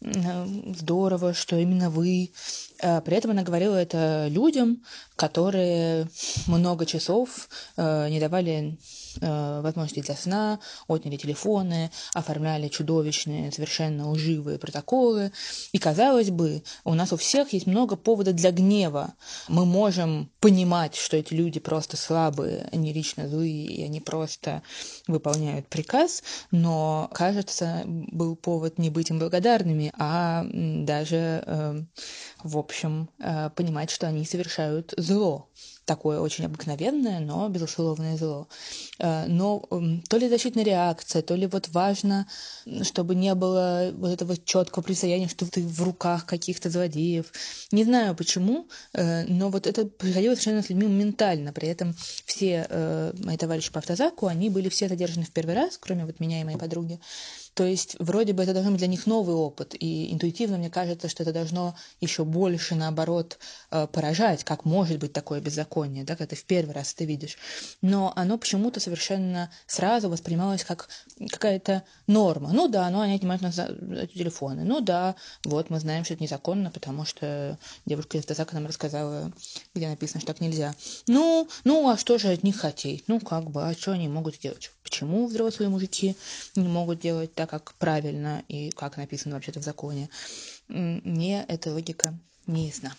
[0.00, 2.30] здорово, что именно вы.
[2.78, 4.82] При этом она говорила это людям,
[5.16, 6.08] которые
[6.46, 8.78] много часов э, не давали
[9.20, 15.32] э, возможности для сна, отняли телефоны, оформляли чудовищные, совершенно лживые протоколы.
[15.72, 19.14] И, казалось бы, у нас у всех есть много поводов для гнева.
[19.48, 24.62] Мы можем понимать, что эти люди просто слабые, они лично злые, и они просто
[25.06, 31.82] выполняют приказ, но, кажется, был повод не быть им благодарными, а даже, э,
[32.42, 35.48] в общем, э, понимать, что они совершают зло
[35.84, 38.48] такое очень обыкновенное, но безусловное зло.
[39.02, 39.62] Э, но
[40.08, 42.26] то ли защитная реакция, то ли вот важно,
[42.82, 47.26] чтобы не было вот этого четкого представления, что ты в руках каких-то злодеев.
[47.72, 51.52] Не знаю почему, э, но вот это происходило совершенно с людьми моментально.
[51.52, 55.78] При этом все э, мои товарищи по автозаку, они были все задержаны в первый раз,
[55.78, 57.00] кроме вот меня и моей подруги.
[57.54, 61.08] То есть вроде бы это должно быть для них новый опыт, и интуитивно мне кажется,
[61.08, 63.38] что это должно еще больше, наоборот,
[63.70, 67.36] э, поражать, как может быть такое беззаконие, да, когда ты в первый раз это видишь.
[67.82, 70.88] Но оно почему-то совершенно сразу воспринималось как
[71.30, 72.52] какая-то норма.
[72.52, 73.56] Ну да, ну они отнимают нас
[74.14, 74.64] телефоны.
[74.64, 79.32] Ну да, вот мы знаем, что это незаконно, потому что девушка из Тазака нам рассказала,
[79.74, 80.74] где написано, что так нельзя.
[81.06, 83.04] Ну, ну, а что же от них хотеть?
[83.08, 84.70] Ну, как бы, а что они могут сделать?
[84.82, 86.16] Почему взрослые мужики
[86.56, 90.08] не могут делать так, как правильно и как написано вообще-то в законе?
[90.68, 92.92] Мне эта логика не ясна.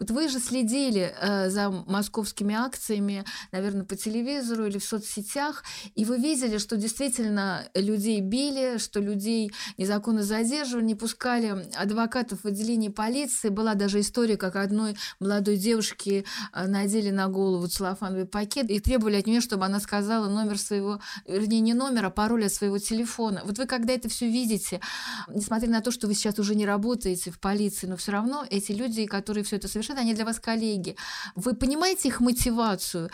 [0.00, 5.62] Вот вы же следили э, за московскими акциями, наверное, по телевизору или в соцсетях,
[5.94, 12.46] и вы видели, что действительно людей били, что людей незаконно задерживали, не пускали адвокатов в
[12.46, 13.50] отделении полиции.
[13.50, 19.16] Была даже история, как одной молодой девушке э, надели на голову целлофановый пакет и требовали
[19.16, 23.42] от нее, чтобы она сказала номер своего, вернее, не номер, а пароль от своего телефона.
[23.44, 24.80] Вот вы, когда это все видите,
[25.28, 28.72] несмотря на то, что вы сейчас уже не работаете в полиции, но все равно эти
[28.72, 30.96] люди, которые все это совершают, совершают, они для вас коллеги.
[31.34, 33.10] Вы понимаете их мотивацию?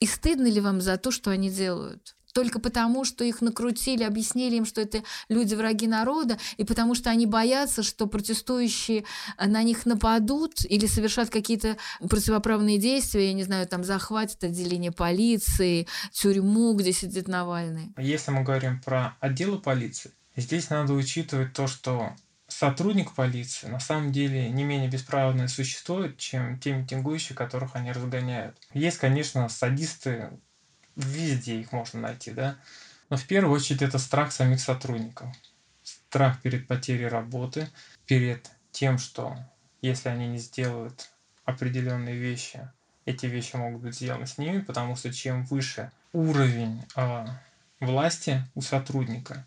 [0.00, 2.16] И стыдно ли вам за то, что они делают?
[2.32, 7.10] Только потому, что их накрутили, объяснили им, что это люди враги народа, и потому что
[7.10, 9.04] они боятся, что протестующие
[9.36, 15.88] на них нападут или совершат какие-то противоправные действия, я не знаю, там захватят отделение полиции,
[16.12, 17.92] тюрьму, где сидит Навальный.
[17.98, 22.14] Если мы говорим про отделы полиции, здесь надо учитывать то, что
[22.60, 28.54] сотрудник полиции на самом деле не менее бесправное существо, чем те митингующие, которых они разгоняют.
[28.74, 30.28] Есть, конечно, садисты,
[30.94, 32.58] везде их можно найти, да,
[33.08, 35.34] но в первую очередь это страх самих сотрудников.
[35.82, 37.66] Страх перед потерей работы,
[38.04, 39.38] перед тем, что
[39.80, 41.08] если они не сделают
[41.46, 42.70] определенные вещи,
[43.06, 47.26] эти вещи могут быть сделаны с ними, потому что чем выше уровень э,
[47.80, 49.46] власти у сотрудника,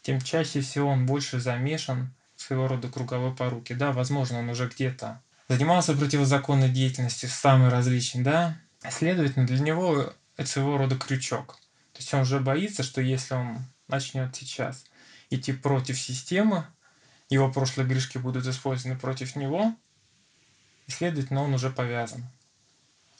[0.00, 2.10] тем чаще всего он больше замешан
[2.44, 3.72] своего рода круговой поруки.
[3.72, 8.58] Да, возможно, он уже где-то занимался противозаконной деятельностью, самой различной, да.
[8.90, 11.58] Следовательно, для него это своего рода крючок.
[11.92, 14.84] То есть он уже боится, что если он начнет сейчас
[15.30, 16.66] идти против системы,
[17.30, 19.74] его прошлые грешки будут использованы против него,
[20.86, 22.24] и, следовательно, он уже повязан.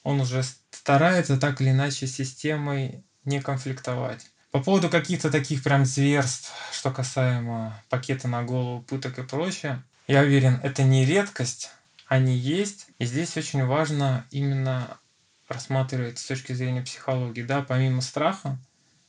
[0.02, 4.26] Он уже старается так или иначе с системой не конфликтовать.
[4.54, 10.20] По поводу каких-то таких прям зверств, что касаемо пакета на голову, пыток и прочее, я
[10.20, 11.72] уверен, это не редкость,
[12.06, 12.86] они есть.
[13.00, 14.96] И здесь очень важно именно
[15.48, 18.56] рассматривать с точки зрения психологии, да, помимо страха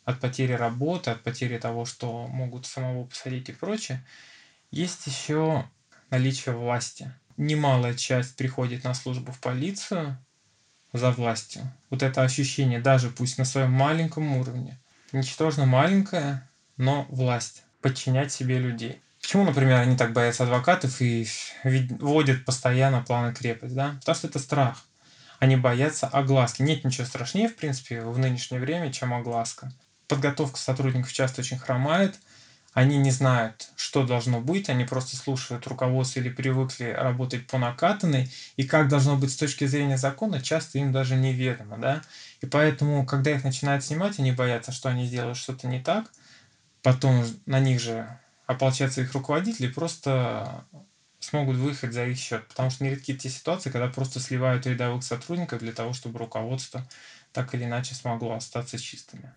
[0.04, 4.04] от потери работы, от потери того, что могут самого посадить и прочее,
[4.72, 5.70] есть еще
[6.10, 7.14] наличие власти.
[7.38, 10.18] Немалая часть приходит на службу в полицию
[10.92, 11.72] за властью.
[11.92, 14.80] Вот это ощущение, даже пусть на своем маленьком уровне,
[15.12, 19.02] ничтожно маленькая, но власть подчинять себе людей.
[19.22, 21.28] Почему, например, они так боятся адвокатов и
[21.64, 23.96] вводят постоянно планы крепость, да?
[24.00, 24.86] Потому что это страх.
[25.40, 26.62] Они боятся огласки.
[26.62, 29.72] Нет ничего страшнее, в принципе, в нынешнее время, чем огласка.
[30.08, 32.20] Подготовка сотрудников часто очень хромает,
[32.76, 38.28] они не знают, что должно быть, они просто слушают руководство или привыкли работать по накатанной,
[38.58, 42.02] и как должно быть с точки зрения закона, часто им даже неведомо, да.
[42.42, 46.12] И поэтому, когда их начинают снимать, они боятся, что они сделают что-то не так,
[46.84, 50.66] потом на них же ополчатся их руководители, просто
[51.20, 52.48] смогут выехать за их счет.
[52.48, 56.86] Потому что нередки те ситуации, когда просто сливают рядовых сотрудников для того, чтобы руководство
[57.32, 59.34] так или иначе смогло остаться чистыми.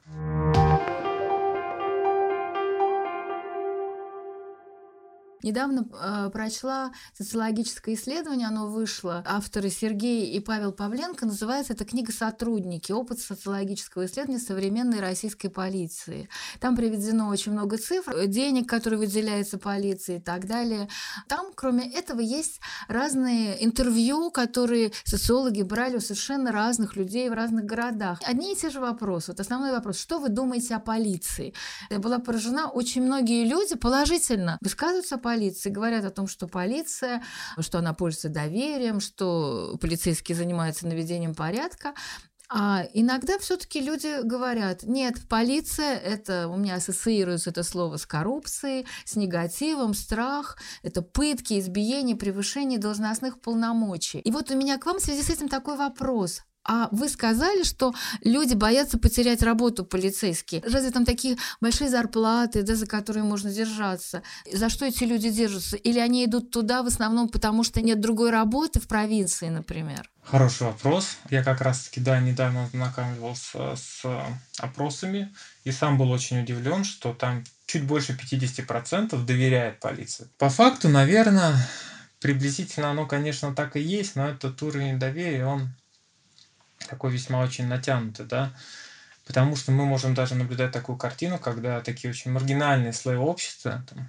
[5.42, 9.22] Недавно э, прочла социологическое исследование, оно вышло.
[9.26, 11.26] Авторы Сергей и Павел Павленко.
[11.26, 12.92] Называется эта книга «Сотрудники.
[12.92, 16.28] Опыт социологического исследования современной российской полиции».
[16.60, 20.88] Там приведено очень много цифр, денег, которые выделяются полиции и так далее.
[21.28, 27.64] Там, кроме этого, есть разные интервью, которые социологи брали у совершенно разных людей в разных
[27.64, 28.18] городах.
[28.24, 29.32] Одни и те же вопросы.
[29.32, 29.98] Вот основной вопрос.
[29.98, 31.54] Что вы думаете о полиции?
[31.90, 32.68] Я была поражена.
[32.68, 37.22] Очень многие люди положительно высказываются о полиции, говорят о том, что полиция,
[37.60, 41.92] что она пользуется доверием, что полицейские занимаются наведением порядка.
[42.48, 48.86] А иногда все-таки люди говорят, нет, полиция, это у меня ассоциируется это слово с коррупцией,
[49.04, 54.20] с негативом, страх, это пытки, избиение, превышение должностных полномочий.
[54.20, 56.40] И вот у меня к вам в связи с этим такой вопрос.
[56.64, 60.62] А вы сказали, что люди боятся потерять работу полицейские.
[60.62, 64.22] Разве там такие большие зарплаты, да, за которые можно держаться?
[64.52, 65.76] За что эти люди держатся?
[65.76, 70.10] Или они идут туда в основном потому, что нет другой работы в провинции, например?
[70.22, 71.16] Хороший вопрос.
[71.30, 74.04] Я как раз-таки, да, недавно знакомился с
[74.58, 80.28] опросами и сам был очень удивлен, что там чуть больше 50% доверяет полиции.
[80.36, 81.56] По факту, наверное,
[82.20, 85.70] приблизительно оно, конечно, так и есть, но этот уровень доверия, он
[86.88, 88.52] такой весьма очень натянутый, да,
[89.26, 94.08] потому что мы можем даже наблюдать такую картину, когда такие очень маргинальные слои общества, там,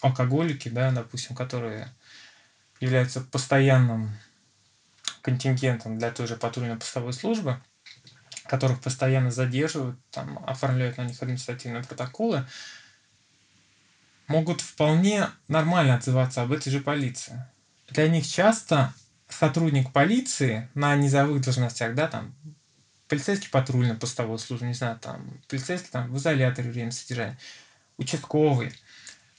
[0.00, 1.88] алкоголики, да, допустим, которые
[2.80, 4.16] являются постоянным
[5.22, 7.60] контингентом для той же патрульно-постовой службы,
[8.46, 12.46] которых постоянно задерживают, там, оформляют на них административные протоколы,
[14.28, 17.44] могут вполне нормально отзываться об этой же полиции.
[17.88, 18.92] Для них часто
[19.28, 22.34] сотрудник полиции на низовых должностях, да, там,
[23.08, 27.38] полицейский патрульно постовой службы, не знаю, там, полицейский там в изоляторе время содержания,
[27.96, 28.72] участковый,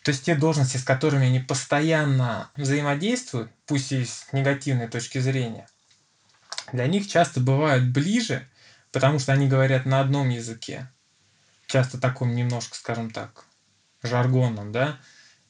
[0.04, 5.68] то есть те должности, с которыми они постоянно взаимодействуют, пусть и с негативной точки зрения,
[6.72, 8.48] для них часто бывают ближе,
[8.92, 10.90] потому что они говорят на одном языке,
[11.66, 13.46] часто таком немножко, скажем так,
[14.02, 14.98] жаргонном, да,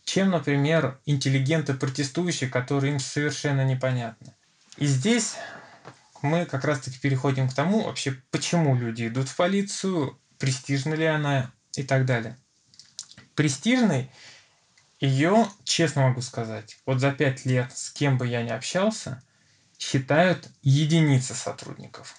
[0.08, 4.34] чем, например, интеллигенты протестующие, которые им совершенно непонятны.
[4.78, 5.36] И здесь
[6.22, 11.52] мы как раз-таки переходим к тому, вообще, почему люди идут в полицию, престижна ли она
[11.76, 12.38] и так далее.
[13.36, 14.10] Престижной
[15.02, 19.22] ее, честно могу сказать, вот за пять лет, с кем бы я ни общался,
[19.78, 22.16] считают единицы сотрудников.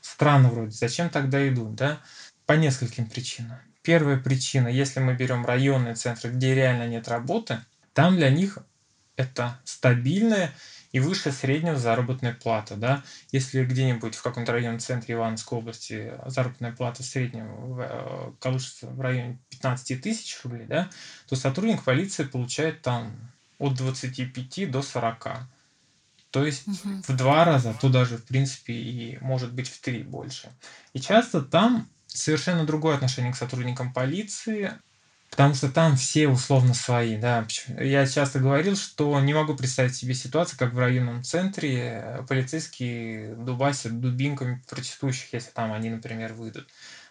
[0.00, 2.02] Странно вроде, зачем тогда идут, да?
[2.44, 3.60] По нескольким причинам.
[3.82, 7.60] Первая причина, если мы берем районные центры, где реально нет работы,
[7.94, 8.58] там для них
[9.16, 10.52] это стабильная
[10.92, 12.76] и выше среднего заработная плата.
[12.76, 13.02] Да?
[13.32, 19.38] Если где-нибудь в каком-то районном центре Ивановской области заработная плата среднего э, колышется в районе
[19.50, 20.90] 15 тысяч рублей, да,
[21.28, 23.12] то сотрудник полиции получает там
[23.58, 25.28] от 25 до 40.
[26.30, 27.02] То есть угу.
[27.06, 30.50] в два раза, то даже в принципе и может быть в три больше.
[30.92, 34.72] И часто там совершенно другое отношение к сотрудникам полиции,
[35.30, 37.46] потому что там все условно свои, да.
[37.78, 44.00] Я часто говорил, что не могу представить себе ситуацию, как в районном центре полицейские дубасят
[44.00, 46.68] дубинками протестующих, если там они, например, выйдут.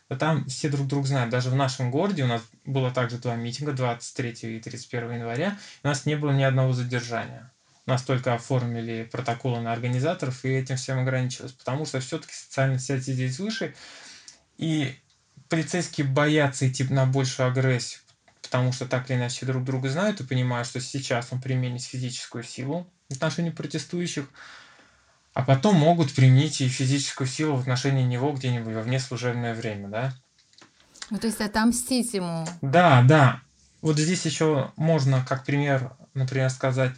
[0.09, 1.29] Но там все друг друга знают.
[1.29, 5.87] Даже в нашем городе у нас было также два митинга, 23 и 31 января, у
[5.87, 7.51] нас не было ни одного задержания.
[7.85, 11.53] У нас только оформили протоколы на организаторов, и этим всем ограничилось.
[11.53, 13.73] Потому что все-таки социальная связь здесь выше,
[14.59, 14.93] и
[15.47, 18.01] полицейские боятся идти на большую агрессию,
[18.41, 22.43] потому что так или иначе друг друга знают и понимают, что сейчас он применит физическую
[22.43, 24.29] силу в отношении протестующих,
[25.33, 30.13] а потом могут применить и физическую силу в отношении него где-нибудь во внеслужебное время, да?
[31.09, 32.45] Ну, то есть отомстить ему.
[32.61, 33.41] Да, да.
[33.81, 36.91] Вот здесь еще можно, как пример, например, сказать,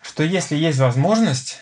[0.00, 1.58] что если есть возможность,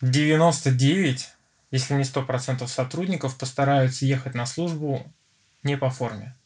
[0.00, 1.28] 99
[1.70, 5.06] если не 100% сотрудников, постараются ехать на службу
[5.62, 6.36] не по форме,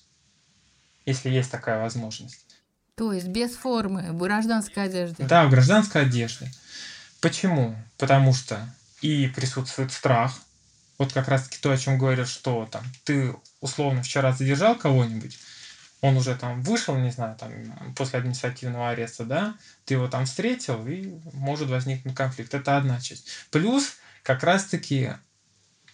[1.07, 2.45] если есть такая возможность.
[2.97, 5.25] То есть без формы, в гражданской одежде?
[5.25, 6.51] Да, в гражданской одежде.
[7.21, 7.77] Почему?
[7.99, 8.69] Потому что
[9.01, 10.33] и присутствует страх,
[10.99, 15.39] вот как раз таки то, о чем говорят, что там ты условно вчера задержал кого-нибудь,
[16.01, 17.51] он уже там вышел, не знаю, там
[17.97, 19.55] после административного ареста, да,
[19.87, 22.53] ты его там встретил, и может возникнуть конфликт.
[22.53, 23.29] Это одна часть.
[23.51, 25.13] Плюс как раз-таки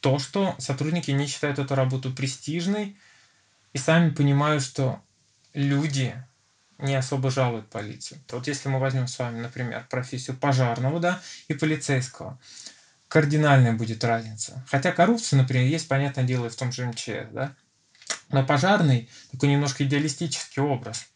[0.00, 2.96] то, что сотрудники не считают эту работу престижной
[3.74, 5.02] и сами понимают, что
[5.52, 6.14] люди
[6.78, 8.20] не особо жалуют полицию.
[8.30, 12.38] Вот если мы возьмем с вами, например, профессию пожарного да, и полицейского,
[13.08, 14.64] кардинальная будет разница.
[14.70, 17.54] Хотя коррупция, например, есть, понятное дело, и в том же МЧС, да.
[18.30, 21.08] Но пожарный такой немножко идеалистический образ.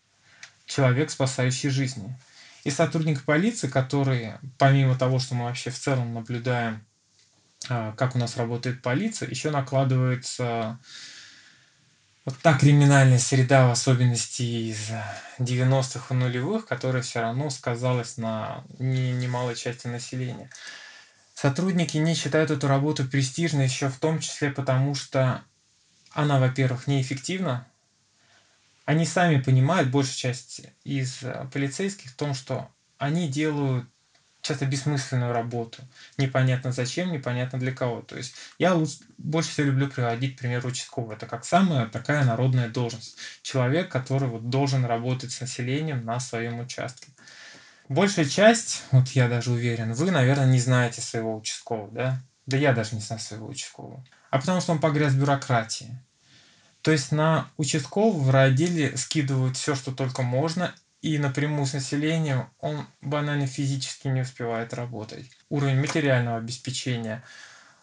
[0.67, 2.19] Человек, спасающий жизни.
[2.65, 6.85] И сотрудник полиции, который, помимо того, что мы вообще в целом наблюдаем
[7.69, 10.79] как у нас работает полиция, еще накладывается
[12.25, 14.91] вот та криминальная среда, в особенности из
[15.39, 20.49] 90-х и нулевых, которая все равно сказалась на не, немалой части населения.
[21.35, 25.43] Сотрудники не считают эту работу престижной еще в том числе потому, что
[26.13, 27.67] она, во-первых, неэффективна.
[28.87, 33.87] Они сами понимают, большая часть из полицейских, в том, что они делают
[34.45, 35.83] часто бессмысленную работу.
[36.19, 38.03] Непонятно зачем, непонятно для кого.
[38.03, 38.79] То есть я
[39.19, 41.15] больше всего люблю приводить пример участкового.
[41.15, 43.17] Это как самая такая народная должность.
[43.43, 47.09] Человек, который вот должен работать с населением на своем участке.
[47.89, 52.23] Большая часть, вот я даже уверен, вы, наверное, не знаете своего участкового, да?
[52.47, 54.05] Да я даже не знаю своего участкового.
[54.31, 55.99] А потому что он погряз в бюрократии.
[56.83, 60.75] То есть на участкового в райотделе скидывают все, что только можно,
[61.05, 65.31] и напрямую с населением, он банально физически не успевает работать.
[65.51, 67.23] Уровень материального обеспечения,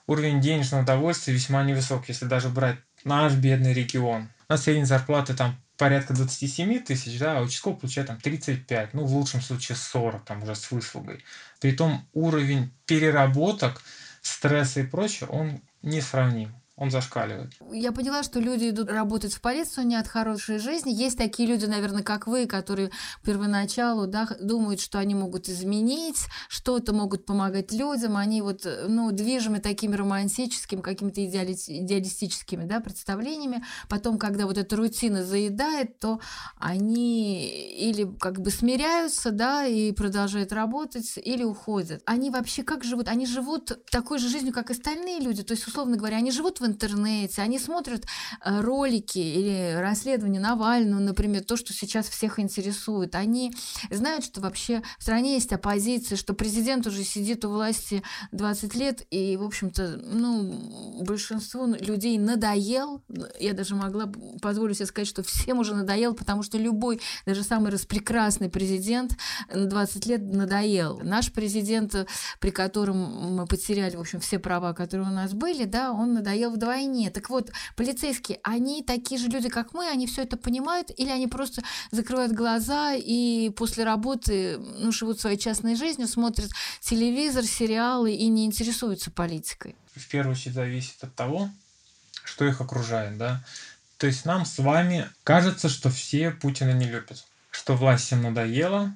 [0.08, 4.30] уровень денежного удовольствия весьма невысок, если даже брать наш бедный регион.
[4.50, 9.14] На средней зарплаты там порядка 27 тысяч, да, а участковый получает там 35, ну в
[9.14, 11.24] лучшем случае 40, там уже с выслугой.
[11.60, 13.84] Притом уровень переработок,
[14.24, 17.52] стресса и прочее, он несравним он зашкаливает.
[17.72, 20.92] Я поняла, что люди идут работать в полицию не от хорошей жизни.
[20.92, 22.90] Есть такие люди, наверное, как вы, которые
[23.24, 28.18] первоначалу да, думают, что они могут изменить, что-то могут помогать людям.
[28.18, 31.54] Они вот, ну, движимы такими романтическими, какими-то идеали...
[31.54, 33.64] идеалистическими да, представлениями.
[33.88, 36.20] Потом, когда вот эта рутина заедает, то
[36.58, 37.46] они
[37.78, 42.02] или как бы смиряются, да, и продолжают работать, или уходят.
[42.08, 43.08] Они вообще как живут?
[43.08, 45.44] Они живут такой же жизнью, как остальные люди.
[45.44, 48.06] То есть, условно говоря, они живут в интернете, они смотрят
[48.44, 53.16] э, ролики или расследования Навального, например, то, что сейчас всех интересует.
[53.16, 53.54] Они
[53.90, 59.06] знают, что вообще в стране есть оппозиция, что президент уже сидит у власти 20 лет,
[59.12, 63.04] и, в общем-то, ну, большинству людей надоел.
[63.40, 64.12] Я даже могла
[64.42, 69.18] позволить себе сказать, что всем уже надоел, потому что любой, даже самый распрекрасный президент
[69.54, 71.00] на 20 лет надоел.
[71.04, 71.96] Наш президент,
[72.40, 72.98] при котором
[73.36, 77.10] мы потеряли, в общем, все права, которые у нас были, да, он надоел вдвойне.
[77.10, 81.28] Так вот, полицейские, они такие же люди, как мы, они все это понимают, или они
[81.28, 88.28] просто закрывают глаза и после работы ну, живут своей частной жизнью, смотрят телевизор, сериалы и
[88.28, 89.76] не интересуются политикой?
[89.96, 91.50] В первую очередь зависит от того,
[92.24, 93.44] что их окружает, да.
[93.98, 98.94] То есть нам с вами кажется, что все Путина не любят, что власть всем надоела,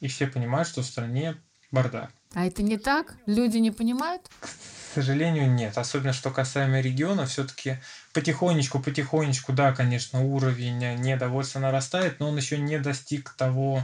[0.00, 1.36] и все понимают, что в стране
[1.70, 2.10] бардак.
[2.34, 3.16] А это не так?
[3.26, 4.22] Люди не понимают?
[4.40, 4.48] К
[4.94, 5.76] сожалению, нет.
[5.78, 7.78] Особенно, что касаемо региона, все-таки
[8.12, 13.82] потихонечку, потихонечку, да, конечно, уровень недовольства нарастает, но он еще не достиг того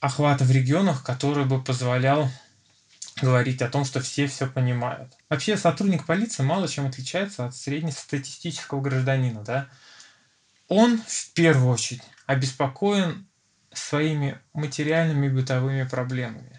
[0.00, 2.28] охвата в регионах, который бы позволял
[3.20, 5.12] говорить о том, что все все понимают.
[5.28, 9.68] Вообще сотрудник полиции мало чем отличается от среднестатистического гражданина, да.
[10.68, 13.26] Он в первую очередь обеспокоен
[13.72, 16.57] своими материальными бытовыми проблемами.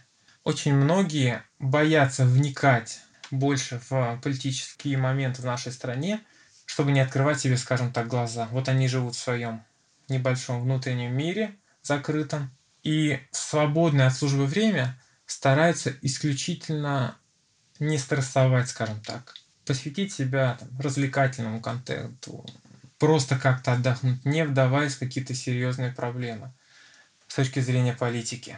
[0.49, 6.21] Очень многие боятся вникать больше в политические моменты в нашей стране,
[6.65, 8.47] чтобы не открывать себе, скажем так, глаза.
[8.51, 9.63] Вот они живут в своем
[10.07, 12.49] небольшом внутреннем мире, закрытом,
[12.81, 17.15] и в свободное от службы время стараются исключительно
[17.77, 19.35] не стрессовать, скажем так,
[19.67, 22.43] посвятить себя там, развлекательному контенту,
[22.97, 26.51] просто как-то отдохнуть, не вдаваясь в какие-то серьезные проблемы
[27.27, 28.57] с точки зрения политики.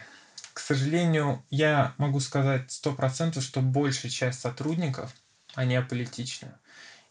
[0.53, 5.13] К сожалению, я могу сказать сто процентов, что большая часть сотрудников,
[5.55, 6.51] они аполитичны.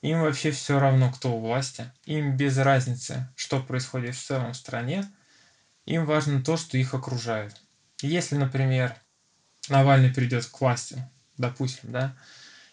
[0.03, 1.91] Им вообще все равно, кто у власти.
[2.05, 5.11] Им без разницы, что происходит в целом в стране.
[5.86, 7.61] Им важно то, что их окружает.
[8.03, 8.95] Если, например,
[9.68, 12.16] Навальный придет к власти, допустим, да,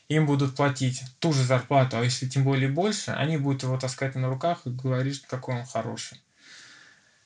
[0.07, 4.15] им будут платить ту же зарплату, а если тем более больше, они будут его таскать
[4.15, 6.22] на руках и говорить, какой он хороший.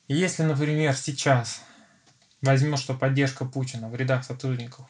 [0.08, 1.62] если, например, сейчас
[2.42, 4.86] возьмем, что поддержка Путина в рядах сотрудников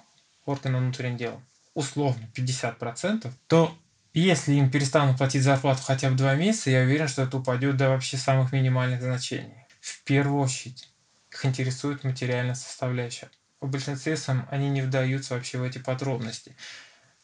[0.45, 1.41] органа внутренних дел
[1.73, 3.75] условно 50%, то
[4.13, 7.89] если им перестанут платить зарплату хотя бы два месяца, я уверен, что это упадет до
[7.89, 9.55] вообще самых минимальных значений.
[9.79, 10.89] в первую очередь
[11.31, 13.29] их интересует материальная составляющая.
[13.61, 16.55] В большинстве своем они не вдаются вообще в эти подробности.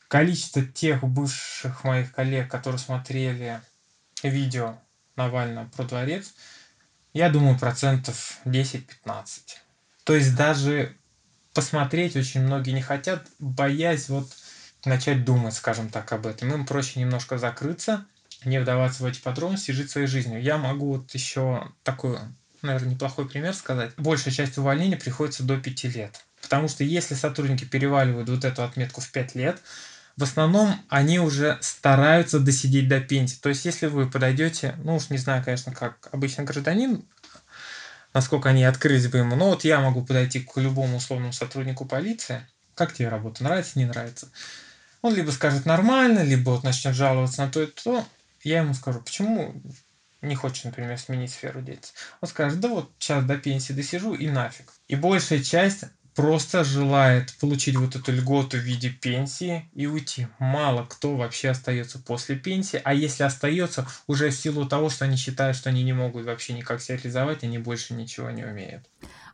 [0.08, 3.62] Количество тех бывших моих коллег, которые смотрели
[4.24, 4.80] видео
[5.18, 6.34] Навального про дворец,
[7.14, 8.86] я думаю, процентов 10-15.
[10.08, 10.96] То есть даже
[11.54, 14.32] посмотреть очень многие не хотят, боясь вот
[14.86, 16.54] начать думать, скажем так, об этом.
[16.54, 18.06] Им проще немножко закрыться,
[18.46, 20.42] не вдаваться в эти подробности жить своей жизнью.
[20.42, 22.18] Я могу вот еще такой,
[22.62, 23.92] наверное, неплохой пример сказать.
[23.98, 26.24] Большая часть увольнения приходится до 5 лет.
[26.42, 29.62] Потому что если сотрудники переваливают вот эту отметку в 5 лет,
[30.16, 33.38] в основном они уже стараются досидеть до пенсии.
[33.42, 37.04] То есть, если вы подойдете, ну уж не знаю, конечно, как обычный гражданин,
[38.14, 42.48] насколько они открылись бы ему, но вот я могу подойти к любому условному сотруднику полиции,
[42.76, 44.30] как тебе работа, нравится, не нравится.
[45.02, 48.06] Он либо скажет нормально, либо вот начнет жаловаться на то и то.
[48.44, 49.62] Я ему скажу, почему
[50.22, 51.94] не хочешь, например, сменить сферу деятельности.
[52.22, 54.74] Он скажет, да вот сейчас до пенсии досижу и нафиг.
[54.88, 55.86] И большая часть
[56.18, 60.28] просто желает получить вот эту льготу в виде пенсии и уйти.
[60.40, 65.16] Мало кто вообще остается после пенсии, а если остается, уже в силу того, что они
[65.16, 68.84] считают, что они не могут вообще никак себя реализовать, они больше ничего не умеют.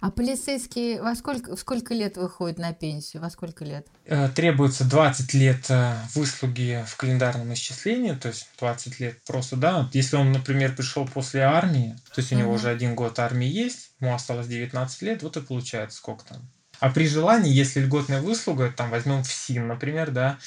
[0.01, 3.21] А полицейские во сколько, сколько лет выходят на пенсию?
[3.21, 3.87] Во сколько лет?
[4.03, 9.89] Э, требуется 20 лет э, выслуги в календарном исчислении, то есть 20 лет просто, да.
[9.93, 13.91] Если он, например, пришел после армии, то есть у него уже один год армии есть,
[14.01, 16.41] ему осталось 19 лет, вот и получается сколько там,
[16.83, 20.37] а при желании, если льготная выслуга, там возьмем в СИН, например, да,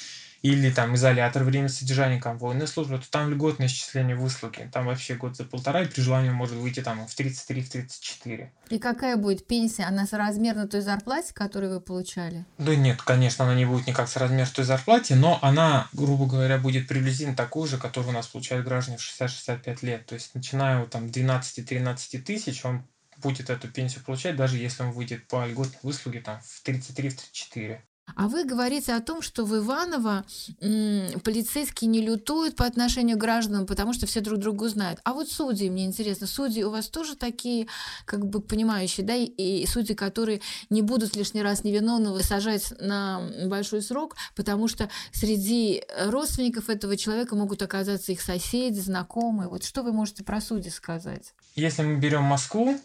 [0.43, 4.69] или там изолятор времени содержания конвойной службы, то там льготное исчисление выслуги.
[4.71, 8.49] Там вообще год за полтора, и при желании может выйти там в 33-34.
[8.69, 9.85] И какая будет пенсия?
[9.85, 12.45] Она соразмерна той зарплате, которую вы получали?
[12.59, 16.87] Да нет, конечно, она не будет никак соразмерна той зарплате, но она, грубо говоря, будет
[16.87, 20.05] приблизительно такой же, которую у нас получают граждане в 60-65 лет.
[20.05, 22.83] То есть начиная от там 12-13 тысяч, он
[23.17, 27.79] будет эту пенсию получать, даже если он выйдет по льготной выслуге там, в 33-34.
[28.15, 30.25] А вы говорите о том, что в Иваново
[30.61, 34.99] м, полицейские не лютуют по отношению к гражданам, потому что все друг друга знают.
[35.03, 37.67] А вот судьи, мне интересно, судьи у вас тоже такие,
[38.05, 43.29] как бы понимающие, да, и, и судьи, которые не будут лишний раз невиновного сажать на
[43.47, 49.49] большой срок, потому что среди родственников этого человека могут оказаться их соседи, знакомые.
[49.49, 51.33] Вот что вы можете про судьи сказать?
[51.55, 52.79] Если мы берем Москву,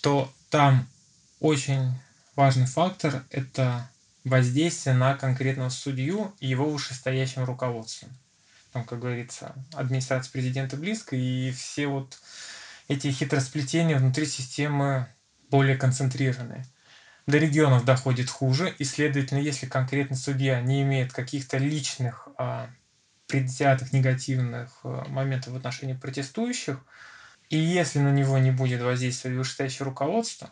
[0.00, 0.86] то там
[1.40, 1.92] очень
[2.36, 3.90] важный фактор– это
[4.24, 8.10] воздействие на конкретного судью и его вышестоящим руководством.
[8.72, 12.18] Там, как говорится, администрация президента близко, и все вот
[12.86, 15.08] эти хитросплетения внутри системы
[15.50, 16.64] более концентрированы.
[17.26, 22.70] До регионов доходит хуже, и, следовательно, если конкретный судья не имеет каких-то личных а,
[23.26, 26.78] предвзятых негативных а, моментов в отношении протестующих–
[27.50, 30.50] и если на него не будет воздействовать вышестоящее руководство,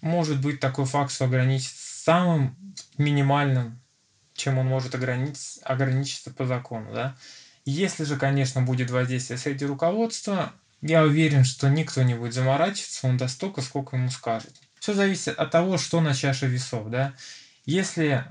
[0.00, 2.56] может быть такой факт, что ограничится самым
[2.96, 3.80] минимальным,
[4.34, 6.92] чем он может ограничиться, ограничиться по закону.
[6.94, 7.16] Да?
[7.66, 13.18] Если же, конечно, будет воздействие среди руководства, я уверен, что никто не будет заморачиваться, он
[13.18, 14.54] даст столько, сколько ему скажут.
[14.78, 16.88] Все зависит от того, что на чаше весов.
[16.88, 17.12] Да?
[17.66, 18.24] Если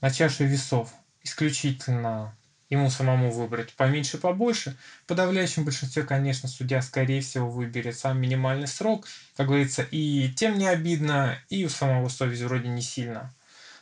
[0.00, 0.92] на чаше весов
[1.22, 2.36] исключительно
[2.70, 4.76] ему самому выбрать поменьше, побольше.
[5.04, 9.06] В подавляющем большинстве, конечно, судья, скорее всего, выберет сам минимальный срок,
[9.36, 13.32] как говорится, и тем не обидно, и у самого совесть вроде не сильно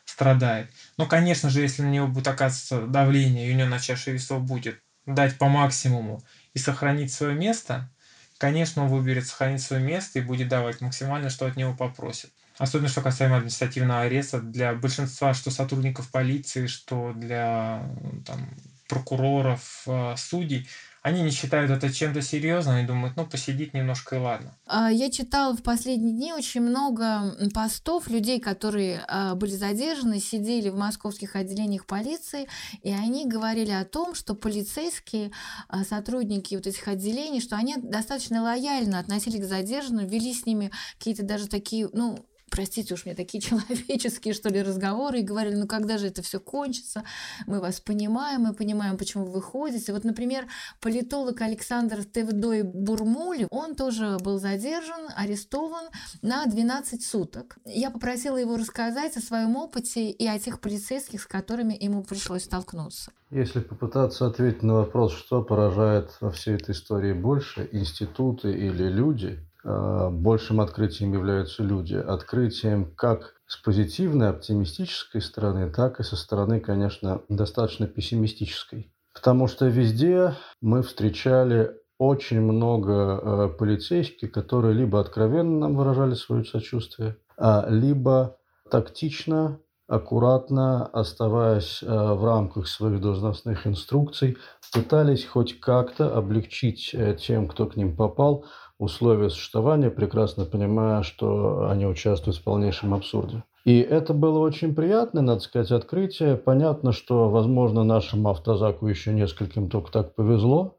[0.05, 0.70] страдает.
[0.97, 4.43] Но, конечно же, если на него будет оказываться давление, и у него на чаше весов
[4.43, 6.22] будет дать по максимуму
[6.53, 7.91] и сохранить свое место,
[8.39, 12.30] конечно, он выберет сохранить свое место и будет давать максимально, что от него попросят.
[12.57, 17.82] Особенно, что касаемо административного ареста, для большинства, что сотрудников полиции, что для
[18.24, 18.49] там,
[18.95, 20.68] прокуроров, э, судей,
[21.05, 24.57] они не считают это чем-то серьезным и думают, ну, посидит немножко и ладно.
[24.66, 30.70] А, я читала в последние дни очень много постов людей, которые а, были задержаны, сидели
[30.70, 32.49] в московских отделениях полиции,
[32.82, 35.30] и они говорили о том, что полицейские
[35.68, 40.70] а, сотрудники вот этих отделений, что они достаточно лояльно относились к задержанным, вели с ними
[40.97, 42.24] какие-то даже такие, ну,
[42.55, 46.39] простите уж мне, такие человеческие, что ли, разговоры, и говорили, ну когда же это все
[46.39, 47.03] кончится,
[47.47, 49.93] мы вас понимаем, мы понимаем, почему вы ходите.
[49.93, 50.47] Вот, например,
[50.81, 55.87] политолог Александр Тевдой Бурмули, он тоже был задержан, арестован
[56.23, 57.57] на 12 суток.
[57.65, 62.45] Я попросила его рассказать о своем опыте и о тех полицейских, с которыми ему пришлось
[62.45, 63.11] столкнуться.
[63.31, 69.41] Если попытаться ответить на вопрос, что поражает во всей этой истории больше, институты или люди,
[69.65, 71.95] большим открытием являются люди.
[71.95, 78.93] Открытием как с позитивной, оптимистической стороны, так и со стороны, конечно, достаточно пессимистической.
[79.15, 86.45] Потому что везде мы встречали очень много э, полицейских, которые либо откровенно нам выражали свое
[86.45, 88.37] сочувствие, а, либо
[88.71, 94.39] тактично, аккуратно, оставаясь э, в рамках своих должностных инструкций,
[94.73, 98.47] пытались хоть как-то облегчить э, тем, кто к ним попал,
[98.85, 103.43] условия существования, прекрасно понимая, что они участвуют в полнейшем абсурде.
[103.64, 106.37] И это было очень приятное, надо сказать, открытие.
[106.37, 110.76] Понятно, что, возможно, нашему автозаку еще нескольким только так повезло.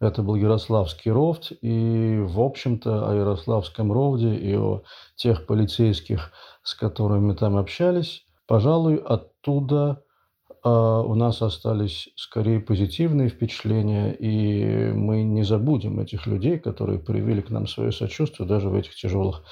[0.00, 1.52] Это был Ярославский ровд.
[1.62, 4.82] И, в общем-то, о Ярославском ровде и о
[5.14, 6.32] тех полицейских,
[6.62, 10.02] с которыми там общались, пожалуй, оттуда
[10.68, 17.50] у нас остались скорее позитивные впечатления, и мы не забудем этих людей, которые проявили к
[17.50, 19.44] нам свое сочувствие даже в этих тяжелых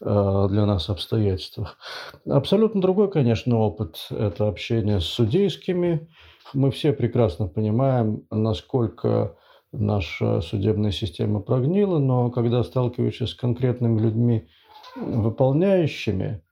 [0.00, 1.78] а, для нас обстоятельствах.
[2.28, 6.08] Абсолютно другой, конечно, опыт– это общение с судейскими.
[6.52, 9.36] Мы все прекрасно понимаем, насколько
[9.72, 14.48] наша судебная система прогнила, но когда сталкиваешься с конкретными людьми,
[14.96, 16.42] выполняющими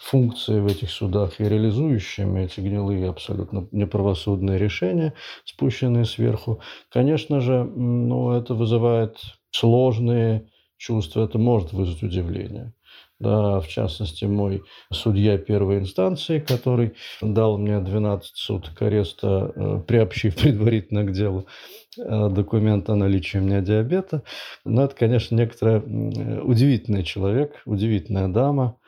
[0.00, 5.12] функции в этих судах и реализующими эти гнилые абсолютно неправосудные решения,
[5.44, 9.18] спущенные сверху, конечно же, ну, это вызывает
[9.50, 10.48] сложные
[10.78, 12.72] чувства, это может вызвать удивление.
[13.18, 20.34] Да, в частности, мой судья первой инстанции, который дал мне 12 суток ареста, э, приобщив
[20.40, 21.46] предварительно к делу
[21.98, 24.22] э, документ о наличии у меня диабета.
[24.64, 28.79] Но это, конечно, некоторая удивительный человек, удивительная дама,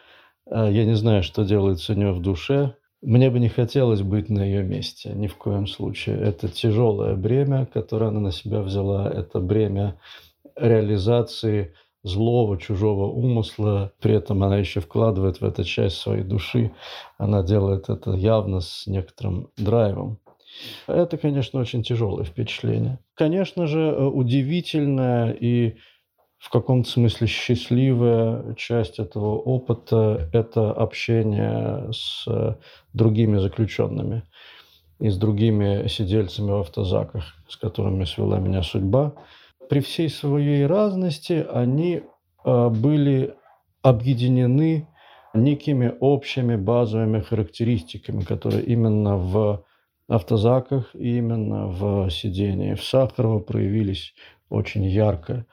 [0.50, 2.74] я не знаю, что делается у нее в душе.
[3.02, 6.20] Мне бы не хотелось быть на ее месте, ни в коем случае.
[6.20, 9.10] Это тяжелое бремя, которое она на себя взяла.
[9.10, 9.98] Это бремя
[10.56, 11.74] реализации
[12.04, 13.92] злого, чужого умысла.
[14.00, 16.72] При этом она еще вкладывает в эту часть своей души.
[17.18, 20.18] Она делает это явно с некоторым драйвом.
[20.86, 22.98] Это, конечно, очень тяжелое впечатление.
[23.14, 25.76] Конечно же, удивительное и
[26.42, 32.26] в каком-то смысле счастливая часть этого опыта– это общение с
[32.92, 34.24] другими заключенными
[34.98, 39.14] и с другими сидельцами в автозаках, с которыми свела меня судьба.
[39.70, 42.02] При всей своей разности они
[42.44, 43.36] а, были
[43.82, 44.88] объединены
[45.34, 49.64] некими общими базовыми характеристиками, которые именно в
[50.08, 54.12] автозаках, именно в сидении в Сахарово проявились
[54.50, 55.46] очень ярко.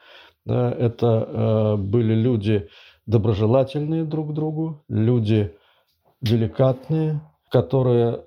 [0.44, 2.68] Да, это э, были люди
[3.06, 5.54] доброжелательные друг к другу, люди
[6.22, 7.20] деликатные,
[7.50, 8.24] которые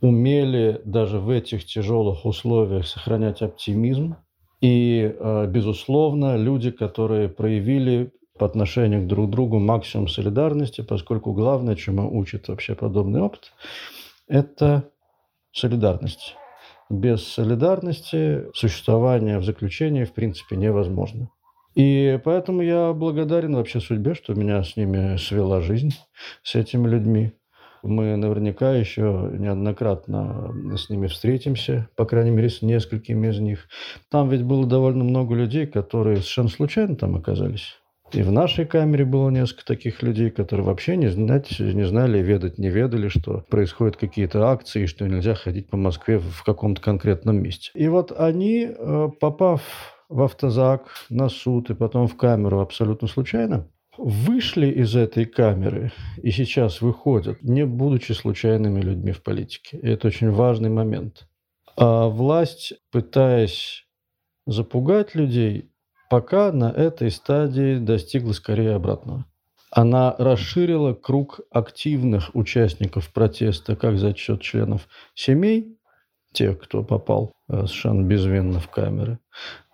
[0.00, 4.16] умели даже в этих тяжелых условиях сохранять оптимизм.
[4.60, 11.74] И, э, безусловно, люди, которые проявили по отношению друг к другу максимум солидарности, поскольку главное,
[11.74, 13.52] чему учит вообще подобный опыт,
[14.28, 14.90] это
[15.52, 16.36] солидарность.
[16.88, 21.30] Без солидарности существование в заключении в принципе невозможно.
[21.76, 25.92] И поэтому я благодарен вообще судьбе, что меня с ними свела жизнь,
[26.42, 27.32] с этими людьми.
[27.82, 33.68] Мы наверняка еще неоднократно с ними встретимся, по крайней мере, с несколькими из них.
[34.10, 37.76] Там ведь было довольно много людей, которые совершенно случайно там оказались.
[38.12, 42.56] И в нашей камере было несколько таких людей, которые вообще не, знать, не знали, ведать
[42.56, 47.70] не ведали, что происходят какие-то акции, что нельзя ходить по Москве в каком-то конкретном месте.
[47.74, 53.68] И вот они, э, попав в автозак, на суд и потом в камеру абсолютно случайно,
[53.98, 55.92] вышли из этой камеры
[56.22, 59.78] и сейчас выходят, не будучи случайными людьми в политике.
[59.78, 61.26] И это очень важный момент.
[61.76, 63.86] А власть, пытаясь
[64.46, 65.70] запугать людей,
[66.08, 69.26] пока на этой стадии достигла скорее обратного.
[69.70, 75.75] Она расширила круг активных участников протеста как за счет членов семей,
[76.36, 79.18] тех, кто попал э, совершенно безвинно в камеры,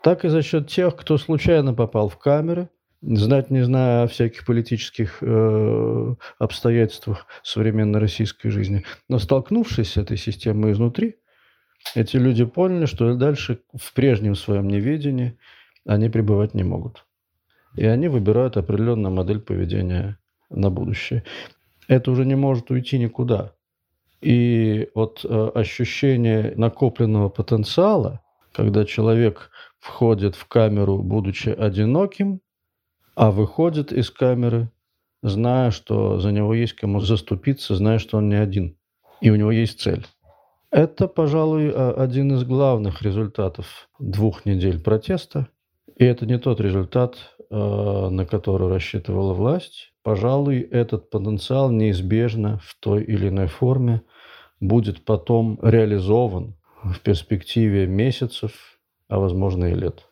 [0.02, 2.68] так и за счет тех, кто случайно попал в камеры,
[3.02, 8.84] знать не зная о всяких политических э, обстоятельствах современной российской жизни.
[9.08, 11.16] Но столкнувшись с этой системой изнутри,
[11.96, 15.36] эти люди поняли, что дальше в прежнем своем неведении
[15.84, 17.04] они пребывать не могут.
[17.74, 21.24] И они выбирают определенную модель поведения на будущее.
[21.88, 23.52] Это уже не может уйти никуда.
[24.22, 28.20] И вот э, ощущение накопленного потенциала,
[28.52, 29.50] когда человек
[29.80, 32.40] входит в камеру, будучи одиноким,
[33.16, 34.70] а выходит из камеры,
[35.22, 38.76] зная, что за него есть кому заступиться, зная, что он не один,
[39.20, 40.06] и у него есть цель.
[40.70, 45.48] Это, пожалуй, один из главных результатов двух недель протеста.
[45.96, 52.58] И это не тот результат, э, Э, на которую рассчитывала власть, пожалуй, этот потенциал неизбежно
[52.64, 54.00] в той или иной форме
[54.58, 58.52] будет потом реализован в перспективе месяцев,
[59.08, 60.08] а возможно и лет.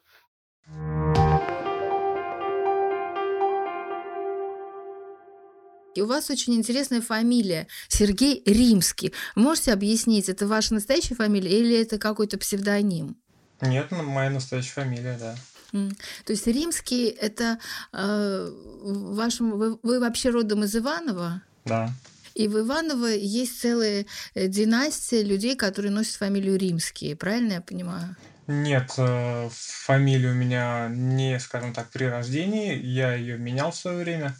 [5.94, 9.14] И у вас очень интересная фамилия Сергей Римский.
[9.34, 13.16] Можете объяснить, это ваша настоящая фамилия или это какой-то псевдоним?
[13.62, 15.36] Нет, моя настоящая фамилия, да.
[15.72, 17.58] То есть римский это
[17.92, 18.52] э,
[18.82, 21.42] вашем вы, вы вообще родом из Иванова?
[21.64, 21.92] Да.
[22.34, 28.16] И в Иваново есть целая э, династия людей, которые носят фамилию римские, правильно я понимаю?
[28.46, 32.74] Нет, э, фамилия у меня не, скажем так, при рождении.
[32.74, 34.34] Я ее менял в свое время.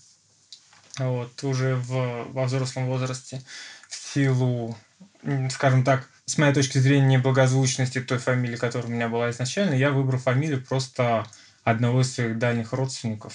[0.99, 3.43] Вот, уже в, во взрослом возрасте
[3.89, 4.77] в силу,
[5.51, 9.91] скажем так, с моей точки зрения, неблагозвучности той фамилии, которая у меня была изначально, я
[9.91, 11.27] выбрал фамилию просто
[11.65, 13.35] одного из своих дальних родственников,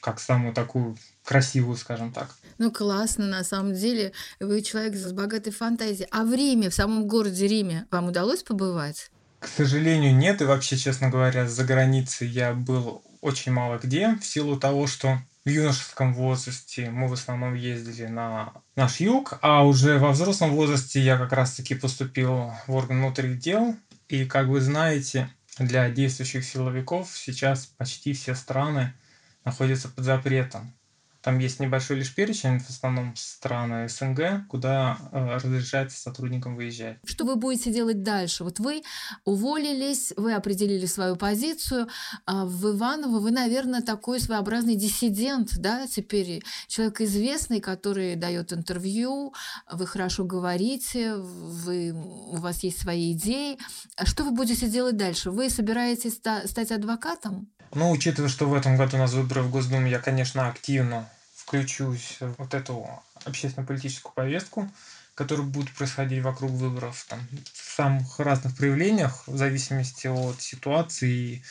[0.00, 2.34] как самую такую красивую, скажем так.
[2.58, 4.12] Ну, классно, на самом деле.
[4.40, 6.08] Вы человек с богатой фантазией.
[6.10, 9.10] А в Риме, в самом городе Риме, вам удалось побывать?
[9.38, 10.42] К сожалению, нет.
[10.42, 15.18] И вообще, честно говоря, за границей я был очень мало где, в силу того, что
[15.44, 21.00] в юношеском возрасте мы в основном ездили на наш юг, а уже во взрослом возрасте
[21.00, 23.76] я как раз-таки поступил в орган внутренних дел.
[24.08, 25.28] И, как вы знаете,
[25.58, 28.94] для действующих силовиков сейчас почти все страны
[29.44, 30.72] находятся под запретом.
[31.22, 36.98] Там есть небольшой лишь перечень, в основном страны СНГ, куда э, разрешается сотрудникам выезжать.
[37.04, 38.42] Что вы будете делать дальше?
[38.42, 38.82] Вот вы
[39.24, 41.86] уволились, вы определили свою позицию.
[42.26, 49.32] А в Иваново вы, наверное, такой своеобразный диссидент, да, теперь человек известный, который дает интервью,
[49.70, 53.58] вы хорошо говорите, вы, у вас есть свои идеи.
[53.96, 55.30] А что вы будете делать дальше?
[55.30, 57.48] Вы собираетесь ста- стать адвокатом?
[57.74, 62.18] Ну, учитывая, что в этом году у нас выборы в Госдуму, я, конечно, активно включусь
[62.20, 62.86] в вот эту
[63.24, 64.70] общественно-политическую повестку,
[65.14, 71.42] которая будет происходить вокруг выборов там, в самых разных проявлениях, в зависимости от ситуации и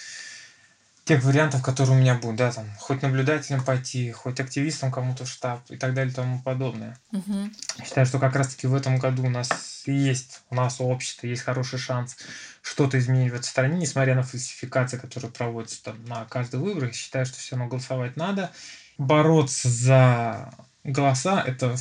[1.04, 5.30] тех вариантов, которые у меня будут, да, там, хоть наблюдателем пойти, хоть активистом кому-то в
[5.30, 6.97] штаб и так далее и тому подобное.
[7.12, 7.49] Угу.
[7.84, 11.41] Считаю, что как раз-таки в этом году у нас есть, у нас у общества есть
[11.41, 12.18] хороший шанс
[12.62, 16.93] что-то изменить в этой стране, несмотря на фальсификации, которые проводятся там на каждый выбор.
[16.93, 18.52] Считаю, что все равно голосовать надо.
[18.99, 21.76] Бороться за голоса– это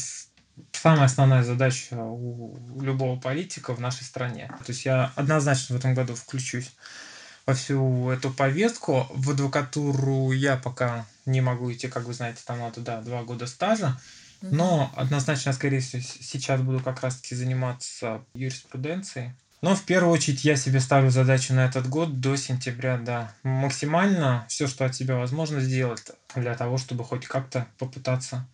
[0.73, 4.49] самая основная задача у любого политика в нашей стране.
[4.65, 6.73] То есть я однозначно в этом году включусь
[7.47, 9.07] во всю эту повестку.
[9.11, 13.47] В адвокатуру я пока не могу идти, как вы знаете, там надо, да, два года
[13.47, 13.99] стажа.
[14.43, 19.33] Но однозначно, скорее всего, сейчас буду как раз-таки заниматься юриспруденцией.
[19.63, 24.47] Но в первую очередь я себе ставлю задачу на этот год до сентября, да, максимально
[24.49, 26.03] все, что от себя возможно сделать
[26.35, 28.47] для того, чтобы хоть как-то попытаться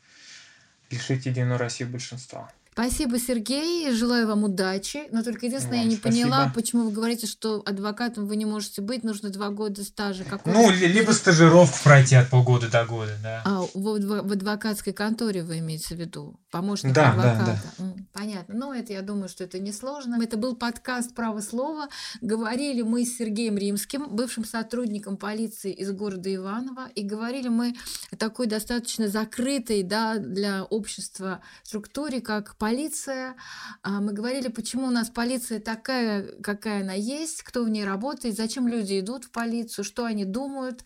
[0.91, 2.51] лишить Единую Россию большинства.
[2.79, 3.91] Спасибо, Сергей.
[3.93, 5.05] Желаю вам удачи.
[5.11, 6.29] Но только единственное, Вам я не спасибо.
[6.29, 10.24] поняла, почему вы говорите, что адвокатом вы не можете быть, нужно два года стажа.
[10.24, 13.41] Какой Ну, либо стажировку пройти от полгода до года, да.
[13.47, 16.39] А, в, в- адвокатской конторе вы имеете в виду?
[16.51, 17.62] Помощник Да, да, адвоката.
[17.79, 18.55] М, Понятно.
[18.55, 20.22] Ну, это, я думаю, что это несложно.
[20.22, 21.89] Это был подкаст «Право слова».
[22.20, 26.89] Говорили мы с Сергеем Римским, бывшим сотрудником полиции из города Иваново.
[26.95, 27.74] И говорили мы
[28.12, 33.37] о такой достаточно закрытой да, для общества структуре, как полиция.
[33.85, 38.37] А, Мы говорили, почему у нас полиция такая, какая она есть, кто в ней работает,
[38.37, 40.83] зачем люди идут в полицию, что они думают.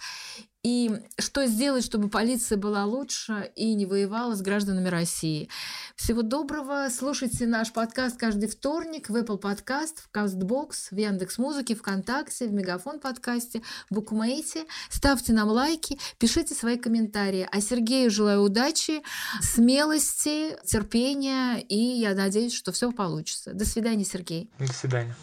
[0.63, 5.49] И что сделать, чтобы полиция была лучше и не воевала с гражданами России.
[5.97, 6.89] Всего доброго.
[6.91, 13.01] Слушайте наш подкаст каждый вторник в Apple Podcast, в CastBox, в Яндекс.Музыке, ВКонтакте, в Мегафон
[13.01, 14.65] подкасте, в Букмейте.
[14.91, 17.49] Ставьте нам лайки, пишите свои комментарии.
[17.51, 19.03] А Сергею желаю удачи,
[19.41, 23.55] смелости, терпения, и я надеюсь, что все получится.
[23.55, 24.51] До свидания, Сергей.
[24.59, 25.17] До свидания.